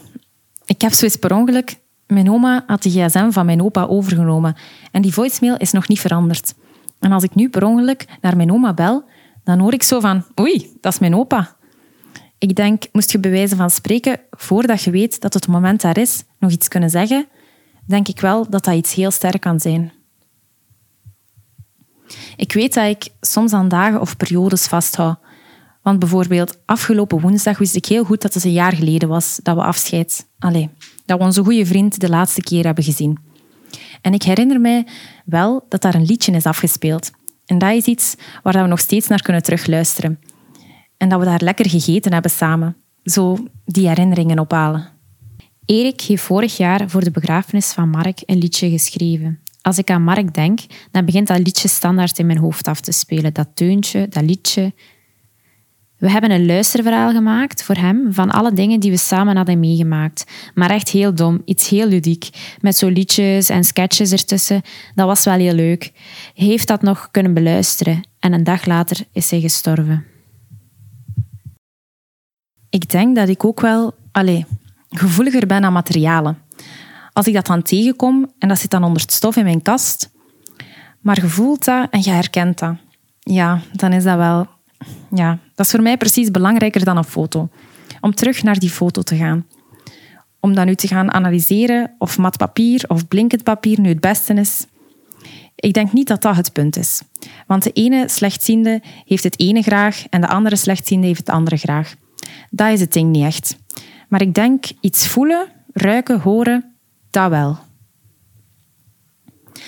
Ik 0.66 0.82
heb 0.82 0.92
zoiets 0.92 1.18
per 1.18 1.34
ongeluk. 1.34 1.76
Mijn 2.08 2.32
oma 2.32 2.64
had 2.68 2.84
de 2.84 2.90
gsm 2.90 3.32
van 3.32 3.46
mijn 3.46 3.62
opa 3.62 3.84
overgenomen 3.84 4.56
en 4.92 5.02
die 5.02 5.14
voicemail 5.14 5.58
is 5.58 5.72
nog 5.72 5.88
niet 5.88 6.00
veranderd. 6.00 6.54
En 7.00 7.12
als 7.12 7.24
ik 7.24 7.36
nu 7.36 7.50
per 7.50 7.64
ongeluk 7.64 8.06
naar 8.22 8.36
mijn 8.36 8.52
oma 8.52 8.74
bel, 8.74 9.04
dan 9.44 9.60
hoor 9.60 9.74
ik 9.74 9.84
zo 9.84 10.00
van 10.00 10.26
oei, 10.40 10.78
dat 10.80 10.94
is 10.94 11.00
mijn 11.00 11.16
opa. 11.16 11.56
Ik 12.38 12.56
denk, 12.56 12.84
moest 12.92 13.12
je 13.12 13.20
bij 13.20 13.32
wijze 13.32 13.56
van 13.56 13.70
spreken, 13.70 14.20
voordat 14.32 14.84
je 14.84 14.92
weet 14.92 15.22
dat 15.22 15.34
het 15.34 15.48
moment 15.48 15.82
daar 15.82 15.98
is, 15.98 16.24
nog 16.40 16.52
iets 16.52 16.68
kunnen 16.68 16.90
zeggen, 16.90 17.28
denk 17.86 18.08
ik 18.08 18.20
wel 18.20 18.50
dat 18.50 18.64
dat 18.64 18.76
iets 18.76 18.94
heel 18.94 19.12
sterk 19.12 19.42
kan 19.42 19.60
zijn. 19.60 19.92
Ik 22.36 22.54
weet 22.54 22.74
dat 22.74 22.86
ik 22.88 23.10
soms 23.22 23.54
aan 23.54 23.68
dagen 23.68 24.02
of 24.02 24.18
periodes 24.18 24.68
vasthoud. 24.68 25.18
Want 25.82 26.00
bijvoorbeeld 26.00 26.58
afgelopen 26.66 27.22
woensdag 27.22 27.58
wist 27.58 27.76
ik 27.76 27.86
heel 27.86 28.04
goed 28.04 28.22
dat 28.22 28.34
het 28.34 28.44
een 28.44 28.52
jaar 28.52 28.76
geleden 28.76 29.10
was 29.10 29.40
dat 29.44 29.56
we 29.56 29.64
afscheid... 29.64 30.28
Allee, 30.40 30.70
dat 31.06 31.18
we 31.18 31.24
onze 31.24 31.44
goede 31.44 31.66
vriend 31.66 32.00
de 32.00 32.10
laatste 32.10 32.42
keer 32.42 32.66
hebben 32.66 32.84
gezien. 32.84 33.18
En 34.02 34.14
ik 34.14 34.24
herinner 34.24 34.62
mij 34.62 34.88
wel 35.26 35.66
dat 35.70 35.82
daar 35.82 35.96
een 35.96 36.06
liedje 36.06 36.32
is 36.32 36.46
afgespeeld. 36.46 37.12
En 37.46 37.58
dat 37.58 37.72
is 37.72 37.86
iets 37.86 38.16
waar 38.44 38.62
we 38.62 38.68
nog 38.68 38.80
steeds 38.80 39.08
naar 39.08 39.22
kunnen 39.22 39.44
terugluisteren. 39.44 40.20
En 40.98 41.10
dat 41.10 41.20
we 41.20 41.26
daar 41.26 41.42
lekker 41.44 41.70
gegeten 41.70 42.14
hebben 42.14 42.32
samen. 42.32 42.76
Zo 43.04 43.38
die 43.66 43.88
herinneringen 43.88 44.40
ophalen. 44.40 44.88
Erik 45.66 46.02
heeft 46.02 46.24
vorig 46.24 46.58
jaar 46.58 46.90
voor 46.90 47.04
de 47.04 47.12
begrafenis 47.12 47.72
van 47.72 47.90
Mark 47.90 48.24
een 48.26 48.38
liedje 48.38 48.70
geschreven. 48.70 49.40
Als 49.62 49.78
ik 49.78 49.90
aan 49.90 50.04
Mark 50.04 50.34
denk, 50.34 50.60
dan 50.92 51.06
begint 51.06 51.28
dat 51.28 51.38
liedje 51.38 51.68
standaard 51.68 52.20
in 52.20 52.26
mijn 52.26 52.38
hoofd 52.38 52.68
af 52.68 52.82
te 52.82 52.92
spelen. 52.92 53.34
Dat 53.34 53.48
teuntje, 53.54 54.08
dat 54.08 54.24
liedje. 54.24 54.74
We 56.02 56.12
hebben 56.12 56.32
een 56.32 56.46
luisterverhaal 56.46 57.12
gemaakt 57.12 57.64
voor 57.64 57.76
hem 57.76 58.14
van 58.14 58.32
alle 58.32 58.54
dingen 58.54 58.80
die 58.80 58.92
we 58.92 58.98
samen 58.98 59.36
hadden 59.36 59.60
meegemaakt. 59.60 60.26
Maar 60.54 60.70
echt 60.70 60.90
heel 60.90 61.14
dom, 61.14 61.42
iets 61.46 61.70
heel 61.70 61.88
ludiek. 61.88 62.30
Met 62.62 62.78
zo 62.78 62.88
liedjes 62.88 63.50
en 63.50 63.64
sketches 63.64 64.12
ertussen. 64.12 64.62
Dat 64.96 65.08
was 65.08 65.24
wel 65.24 65.34
heel 65.34 65.54
leuk. 65.54 65.92
Hij 66.36 66.48
heeft 66.48 66.68
dat 66.68 66.82
nog 66.82 67.08
kunnen 67.12 67.34
beluisteren 67.34 68.08
en 68.20 68.34
een 68.34 68.44
dag 68.44 68.66
later 68.66 68.98
is 69.12 69.32
hij 69.32 69.40
gestorven. 69.40 70.06
Ik 72.70 72.90
denk 72.90 73.16
dat 73.16 73.30
ik 73.30 73.46
ook 73.46 73.62
wel 73.62 73.94
allez, 74.12 74.44
gevoeliger 74.90 75.48
ben 75.48 75.64
aan 75.64 75.74
materialen. 75.74 76.38
Als 77.14 77.28
ik 77.28 77.34
dat 77.34 77.46
dan 77.46 77.62
tegenkom 77.62 78.32
en 78.40 78.48
dat 78.48 78.60
zit 78.60 78.72
dan 78.72 78.84
onder 78.84 79.02
het 79.02 79.12
stof 79.12 79.36
in 79.36 79.44
mijn 79.44 79.62
kast, 79.62 80.12
maar 81.02 81.22
je 81.22 81.28
voelt 81.28 81.66
dat 81.66 81.90
en 81.90 82.02
je 82.04 82.12
herkent 82.12 82.60
dat, 82.60 82.76
ja, 83.20 83.62
dan 83.74 83.94
is 83.94 84.04
dat 84.04 84.18
wel 84.18 84.48
ja, 85.16 85.38
dat 85.56 85.66
is 85.66 85.72
voor 85.72 85.82
mij 85.82 85.98
precies 85.98 86.32
belangrijker 86.32 86.86
dan 86.86 86.98
een 86.98 87.04
foto. 87.04 87.50
Om 88.02 88.16
terug 88.16 88.44
naar 88.44 88.60
die 88.60 88.70
foto 88.70 89.02
te 89.02 89.16
gaan. 89.16 89.46
Om 90.40 90.56
dan 90.56 90.66
nu 90.66 90.76
te 90.76 90.88
gaan 90.88 91.12
analyseren 91.12 91.96
of 91.98 92.18
mat 92.18 92.38
papier 92.38 92.84
of 92.88 93.08
blinkend 93.08 93.44
papier 93.44 93.80
nu 93.80 93.90
het 93.90 94.00
beste 94.00 94.34
is. 94.34 94.66
Ik 95.56 95.74
denk 95.74 95.94
niet 95.94 96.08
dat 96.08 96.22
dat 96.22 96.36
het 96.36 96.54
punt 96.54 96.78
is. 96.78 97.02
Want 97.48 97.64
de 97.64 97.72
ene 97.72 98.10
slechtziende 98.10 98.82
heeft 99.06 99.24
het 99.24 99.40
ene 99.40 99.62
graag 99.62 100.06
en 100.10 100.22
de 100.22 100.28
andere 100.28 100.56
slechtziende 100.56 101.08
heeft 101.08 101.20
het 101.20 101.30
andere 101.30 101.58
graag. 101.58 101.96
Dat 102.50 102.72
is 102.72 102.80
het 102.80 102.94
ding 102.94 103.12
niet 103.12 103.26
echt. 103.26 103.58
Maar 104.08 104.22
ik 104.22 104.34
denk 104.34 104.66
iets 104.80 105.08
voelen, 105.08 105.48
ruiken, 105.74 106.20
horen, 106.20 106.76
dat 107.10 107.30
wel. 107.30 107.58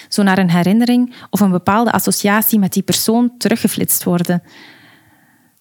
Zo 0.07 0.23
naar 0.23 0.37
een 0.37 0.51
herinnering 0.51 1.13
of 1.29 1.39
een 1.39 1.51
bepaalde 1.51 1.91
associatie 1.91 2.59
met 2.59 2.73
die 2.73 2.83
persoon 2.83 3.37
teruggeflitst 3.37 4.03
worden. 4.03 4.43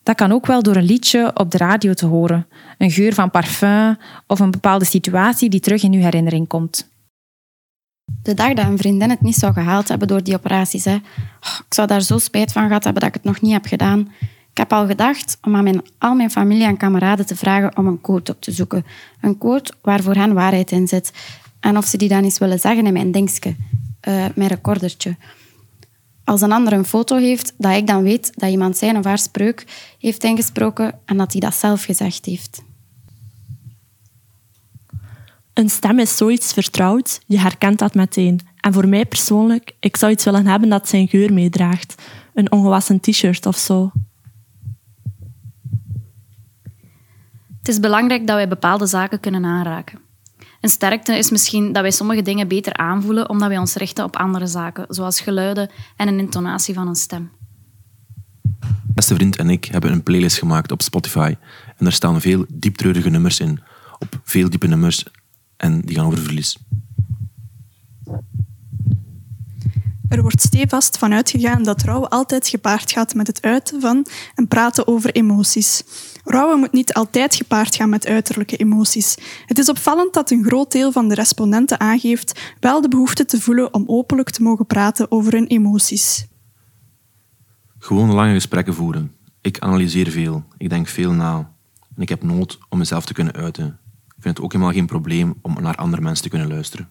Dat 0.02 0.16
kan 0.16 0.32
ook 0.32 0.46
wel 0.46 0.62
door 0.62 0.76
een 0.76 0.82
liedje 0.82 1.30
op 1.34 1.50
de 1.50 1.58
radio 1.58 1.92
te 1.94 2.06
horen, 2.06 2.46
een 2.78 2.90
geur 2.90 3.14
van 3.14 3.30
parfum 3.30 3.98
of 4.26 4.40
een 4.40 4.50
bepaalde 4.50 4.84
situatie 4.84 5.50
die 5.50 5.60
terug 5.60 5.82
in 5.82 5.92
uw 5.92 6.00
herinnering 6.00 6.48
komt. 6.48 6.90
De 8.22 8.34
dag 8.34 8.52
dat 8.52 8.66
een 8.66 8.78
vriendin 8.78 9.10
het 9.10 9.20
niet 9.20 9.34
zou 9.34 9.52
gehaald 9.52 9.88
hebben 9.88 10.08
door 10.08 10.22
die 10.22 10.34
operaties, 10.34 10.84
hè, 10.84 10.94
oh, 10.94 11.58
ik 11.66 11.74
zou 11.74 11.88
daar 11.88 12.00
zo 12.00 12.18
spijt 12.18 12.52
van 12.52 12.66
gehad 12.66 12.84
hebben 12.84 13.02
dat 13.02 13.14
ik 13.14 13.22
het 13.22 13.32
nog 13.32 13.40
niet 13.40 13.52
heb 13.52 13.66
gedaan. 13.66 14.12
Ik 14.50 14.58
heb 14.58 14.72
al 14.72 14.86
gedacht 14.86 15.38
om 15.42 15.56
aan 15.56 15.64
mijn, 15.64 15.82
al 15.98 16.14
mijn 16.14 16.30
familie 16.30 16.66
en 16.66 16.76
kameraden 16.76 17.26
te 17.26 17.36
vragen 17.36 17.76
om 17.76 17.86
een 17.86 18.00
quote 18.00 18.32
op 18.32 18.40
te 18.40 18.52
zoeken. 18.52 18.84
Een 19.20 19.38
quote 19.38 19.72
waar 19.82 20.02
voor 20.02 20.14
hen 20.14 20.34
waarheid 20.34 20.70
in 20.70 20.88
zit. 20.88 21.12
En 21.60 21.76
of 21.76 21.86
ze 21.86 21.96
die 21.96 22.08
dan 22.08 22.24
eens 22.24 22.38
willen 22.38 22.58
zeggen 22.58 22.86
in 22.86 22.92
mijn 22.92 23.12
dingske, 23.12 23.48
uh, 24.08 24.24
mijn 24.34 24.48
recordertje 24.48 25.16
als 26.32 26.40
een 26.40 26.52
ander 26.52 26.72
een 26.72 26.84
foto 26.84 27.16
heeft, 27.16 27.54
dat 27.56 27.76
ik 27.76 27.86
dan 27.86 28.02
weet 28.02 28.32
dat 28.34 28.50
iemand 28.50 28.76
zijn 28.76 28.96
of 28.96 29.04
haar 29.04 29.18
spreuk 29.18 29.64
heeft 29.98 30.24
ingesproken 30.24 30.98
en 31.04 31.16
dat 31.16 31.32
hij 31.32 31.40
dat 31.40 31.54
zelf 31.54 31.84
gezegd 31.84 32.24
heeft. 32.24 32.62
Een 35.54 35.70
stem 35.70 35.98
is 35.98 36.16
zoiets 36.16 36.52
vertrouwd, 36.52 37.20
je 37.26 37.38
herkent 37.38 37.78
dat 37.78 37.94
meteen. 37.94 38.40
En 38.60 38.72
voor 38.72 38.88
mij 38.88 39.06
persoonlijk, 39.06 39.72
ik 39.80 39.96
zou 39.96 40.12
iets 40.12 40.24
willen 40.24 40.46
hebben 40.46 40.68
dat 40.68 40.88
zijn 40.88 41.08
geur 41.08 41.32
meedraagt. 41.32 42.02
Een 42.34 42.52
ongewassen 42.52 43.00
t-shirt 43.00 43.46
of 43.46 43.56
zo. 43.56 43.90
Het 47.58 47.68
is 47.68 47.80
belangrijk 47.80 48.26
dat 48.26 48.36
wij 48.36 48.48
bepaalde 48.48 48.86
zaken 48.86 49.20
kunnen 49.20 49.44
aanraken. 49.44 49.98
Een 50.62 50.68
sterkte 50.68 51.16
is 51.16 51.30
misschien 51.30 51.72
dat 51.72 51.82
wij 51.82 51.90
sommige 51.90 52.22
dingen 52.22 52.48
beter 52.48 52.74
aanvoelen 52.76 53.28
omdat 53.28 53.48
wij 53.48 53.58
ons 53.58 53.74
richten 53.74 54.04
op 54.04 54.16
andere 54.16 54.46
zaken, 54.46 54.84
zoals 54.88 55.20
geluiden 55.20 55.70
en 55.96 56.08
een 56.08 56.18
intonatie 56.18 56.74
van 56.74 56.88
een 56.88 56.94
stem. 56.94 57.30
Beste 58.94 59.14
vriend 59.14 59.36
en 59.36 59.50
ik 59.50 59.64
hebben 59.64 59.92
een 59.92 60.02
playlist 60.02 60.38
gemaakt 60.38 60.72
op 60.72 60.82
Spotify 60.82 61.36
en 61.66 61.84
daar 61.84 61.92
staan 61.92 62.20
veel 62.20 62.44
dieptreurige 62.48 63.08
nummers 63.08 63.40
in, 63.40 63.60
op 63.98 64.20
veel 64.24 64.50
diepe 64.50 64.66
nummers 64.66 65.04
en 65.56 65.80
die 65.80 65.96
gaan 65.96 66.06
over 66.06 66.18
verlies. 66.18 66.58
Er 70.08 70.22
wordt 70.22 70.40
stevast 70.40 70.98
van 70.98 71.12
uitgegaan 71.12 71.62
dat 71.62 71.82
rouw 71.82 72.06
altijd 72.06 72.48
gepaard 72.48 72.92
gaat 72.92 73.14
met 73.14 73.26
het 73.26 73.42
uiten 73.42 73.80
van 73.80 74.06
en 74.34 74.48
praten 74.48 74.86
over 74.86 75.10
emoties. 75.10 75.82
Rouwen 76.24 76.58
moet 76.58 76.72
niet 76.72 76.92
altijd 76.92 77.34
gepaard 77.34 77.76
gaan 77.76 77.88
met 77.88 78.06
uiterlijke 78.06 78.56
emoties. 78.56 79.16
Het 79.46 79.58
is 79.58 79.68
opvallend 79.68 80.14
dat 80.14 80.30
een 80.30 80.44
groot 80.44 80.72
deel 80.72 80.92
van 80.92 81.08
de 81.08 81.14
respondenten 81.14 81.80
aangeeft 81.80 82.54
wel 82.60 82.80
de 82.80 82.88
behoefte 82.88 83.24
te 83.24 83.40
voelen 83.40 83.74
om 83.74 83.84
openlijk 83.86 84.30
te 84.30 84.42
mogen 84.42 84.66
praten 84.66 85.10
over 85.10 85.32
hun 85.32 85.46
emoties. 85.46 86.26
Gewoon 87.78 88.12
lange 88.12 88.32
gesprekken 88.32 88.74
voeren. 88.74 89.12
Ik 89.40 89.58
analyseer 89.58 90.10
veel. 90.10 90.44
Ik 90.56 90.68
denk 90.68 90.88
veel 90.88 91.12
na. 91.12 91.54
En 91.96 92.02
ik 92.02 92.08
heb 92.08 92.22
nood 92.22 92.58
om 92.68 92.78
mezelf 92.78 93.04
te 93.04 93.12
kunnen 93.12 93.34
uiten. 93.34 93.66
Ik 94.06 94.22
vind 94.22 94.36
het 94.36 94.44
ook 94.44 94.52
helemaal 94.52 94.72
geen 94.72 94.86
probleem 94.86 95.34
om 95.42 95.56
naar 95.60 95.76
andere 95.76 96.02
mensen 96.02 96.24
te 96.24 96.30
kunnen 96.30 96.48
luisteren. 96.48 96.88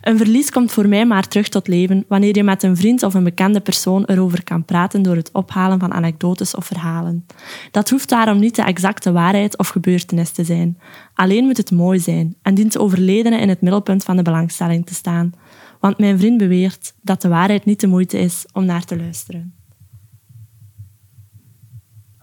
Een 0.00 0.16
verlies 0.16 0.50
komt 0.50 0.72
voor 0.72 0.88
mij 0.88 1.06
maar 1.06 1.28
terug 1.28 1.48
tot 1.48 1.68
leven 1.68 2.04
wanneer 2.08 2.36
je 2.36 2.42
met 2.42 2.62
een 2.62 2.76
vriend 2.76 3.02
of 3.02 3.14
een 3.14 3.24
bekende 3.24 3.60
persoon 3.60 4.04
erover 4.04 4.44
kan 4.44 4.64
praten 4.64 5.02
door 5.02 5.16
het 5.16 5.32
ophalen 5.32 5.78
van 5.78 5.92
anekdotes 5.92 6.54
of 6.54 6.66
verhalen. 6.66 7.26
Dat 7.70 7.90
hoeft 7.90 8.08
daarom 8.08 8.38
niet 8.38 8.56
de 8.56 8.62
exacte 8.62 9.12
waarheid 9.12 9.58
of 9.58 9.68
gebeurtenis 9.68 10.30
te 10.30 10.44
zijn. 10.44 10.78
Alleen 11.14 11.44
moet 11.44 11.56
het 11.56 11.70
mooi 11.70 11.98
zijn 11.98 12.36
en 12.42 12.54
dient 12.54 12.72
de 12.72 12.80
overledene 12.80 13.38
in 13.38 13.48
het 13.48 13.60
middelpunt 13.60 14.04
van 14.04 14.16
de 14.16 14.22
belangstelling 14.22 14.86
te 14.86 14.94
staan. 14.94 15.32
Want 15.80 15.98
mijn 15.98 16.18
vriend 16.18 16.38
beweert 16.38 16.94
dat 17.02 17.22
de 17.22 17.28
waarheid 17.28 17.64
niet 17.64 17.80
de 17.80 17.86
moeite 17.86 18.18
is 18.18 18.46
om 18.52 18.64
naar 18.64 18.84
te 18.84 18.96
luisteren. 18.96 19.52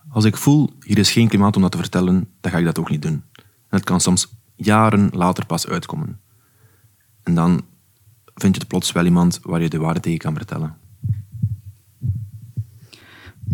Als 0.09 0.25
ik 0.25 0.37
voel, 0.37 0.69
hier 0.79 0.97
is 0.97 1.11
geen 1.11 1.27
klimaat 1.27 1.55
om 1.55 1.61
dat 1.61 1.71
te 1.71 1.77
vertellen, 1.77 2.27
dan 2.41 2.51
ga 2.51 2.57
ik 2.57 2.65
dat 2.65 2.79
ook 2.79 2.89
niet 2.89 3.01
doen. 3.01 3.23
En 3.69 3.77
het 3.77 3.83
kan 3.83 4.01
soms 4.01 4.27
jaren 4.55 5.09
later 5.13 5.45
pas 5.45 5.67
uitkomen. 5.67 6.19
En 7.25 7.35
dan 7.35 7.61
vind 8.35 8.55
je 8.55 8.59
het 8.59 8.69
plots 8.69 8.91
wel 8.91 9.05
iemand 9.05 9.39
waar 9.43 9.61
je 9.61 9.69
de 9.69 9.77
waarde 9.77 9.99
tegen 9.99 10.19
kan 10.19 10.35
vertellen. 10.35 10.77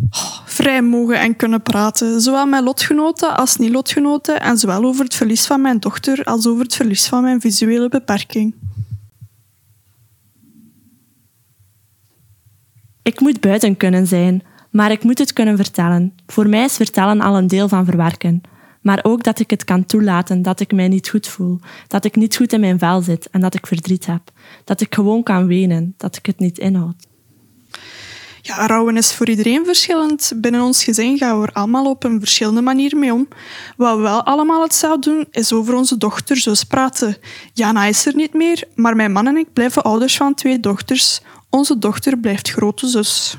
Oh, 0.10 0.40
vrij 0.46 0.82
mogen 0.82 1.20
en 1.20 1.36
kunnen 1.36 1.62
praten, 1.62 2.22
zowel 2.22 2.46
met 2.46 2.64
lotgenoten 2.64 3.38
als 3.38 3.58
niet-lotgenoten, 3.58 4.42
en 4.42 4.58
zowel 4.58 4.84
over 4.84 5.04
het 5.04 5.16
verlies 5.16 5.46
van 5.46 5.62
mijn 5.62 5.80
dochter 5.80 6.24
als 6.24 6.48
over 6.48 6.64
het 6.64 6.76
verlies 6.76 7.08
van 7.08 7.24
mijn 7.24 7.42
visuele 7.42 7.90
beperking. 7.90 8.56
Ik 13.02 13.20
moet 13.20 13.40
buiten 13.40 13.78
kunnen 13.78 14.08
zijn, 14.08 14.44
Maar 14.72 14.92
ik 14.92 15.04
moet 15.04 15.18
het 15.18 15.34
kunnen 15.34 15.56
vertellen. 15.56 16.14
Voor 16.28 16.50
mij 16.50 16.64
is 16.64 16.76
vertellen 16.76 17.22
al 17.22 17.38
een 17.38 17.48
deel 17.48 17.68
van 17.68 17.86
verwerken. 17.86 18.42
Maar 18.82 19.00
ook 19.04 19.24
dat 19.24 19.40
ik 19.40 19.50
het 19.50 19.64
kan 19.64 19.86
toelaten 19.86 20.42
dat 20.42 20.60
ik 20.60 20.72
mij 20.72 20.88
niet 20.88 21.10
goed 21.10 21.28
voel, 21.28 21.60
dat 21.88 22.06
ik 22.06 22.16
niet 22.16 22.36
goed 22.36 22.54
in 22.54 22.60
mijn 22.60 22.80
vel 22.80 23.02
zit 23.02 23.30
en 23.30 23.42
dat 23.42 23.54
ik 23.54 23.68
verdriet 23.68 24.06
heb. 24.06 24.22
Dat 24.64 24.82
ik 24.82 24.96
gewoon 24.96 25.24
kan 25.24 25.48
wenen, 25.48 25.94
dat 25.98 26.16
ik 26.16 26.26
het 26.26 26.40
niet 26.40 26.58
inhoud. 26.58 27.08
Ja, 28.42 28.68
rouwen 28.68 28.98
is 28.98 29.14
voor 29.14 29.30
iedereen 29.30 29.66
verschillend. 29.66 30.32
Binnen 30.36 30.62
ons 30.62 30.84
gezin 30.84 31.18
gaan 31.18 31.42
we 31.42 31.48
er 31.48 31.54
allemaal 31.54 31.90
op 31.90 32.04
een 32.04 32.20
verschillende 32.20 32.62
manier 32.62 32.98
mee 32.98 33.14
om. 33.14 33.28
Wat 33.78 33.96
we 33.96 34.02
wel 34.02 34.24
allemaal 34.24 34.62
hetzelfde 34.62 35.10
doen, 35.10 35.28
is 35.32 35.54
over 35.54 35.76
onze 35.76 35.98
dochter 35.98 36.38
zus 36.38 36.64
praten. 36.64 37.18
Jana 37.54 37.86
is 37.86 38.06
er 38.06 38.16
niet 38.16 38.34
meer, 38.34 38.64
maar 38.76 38.96
mijn 38.96 39.12
man 39.12 39.28
en 39.28 39.38
ik 39.38 39.54
blijven 39.54 39.84
ouders 39.84 40.18
van 40.18 40.34
twee 40.34 40.60
dochters. 40.60 41.22
Onze 41.50 41.78
dochter 41.78 42.18
blijft 42.18 42.50
grote 42.50 42.88
zus. 42.88 43.38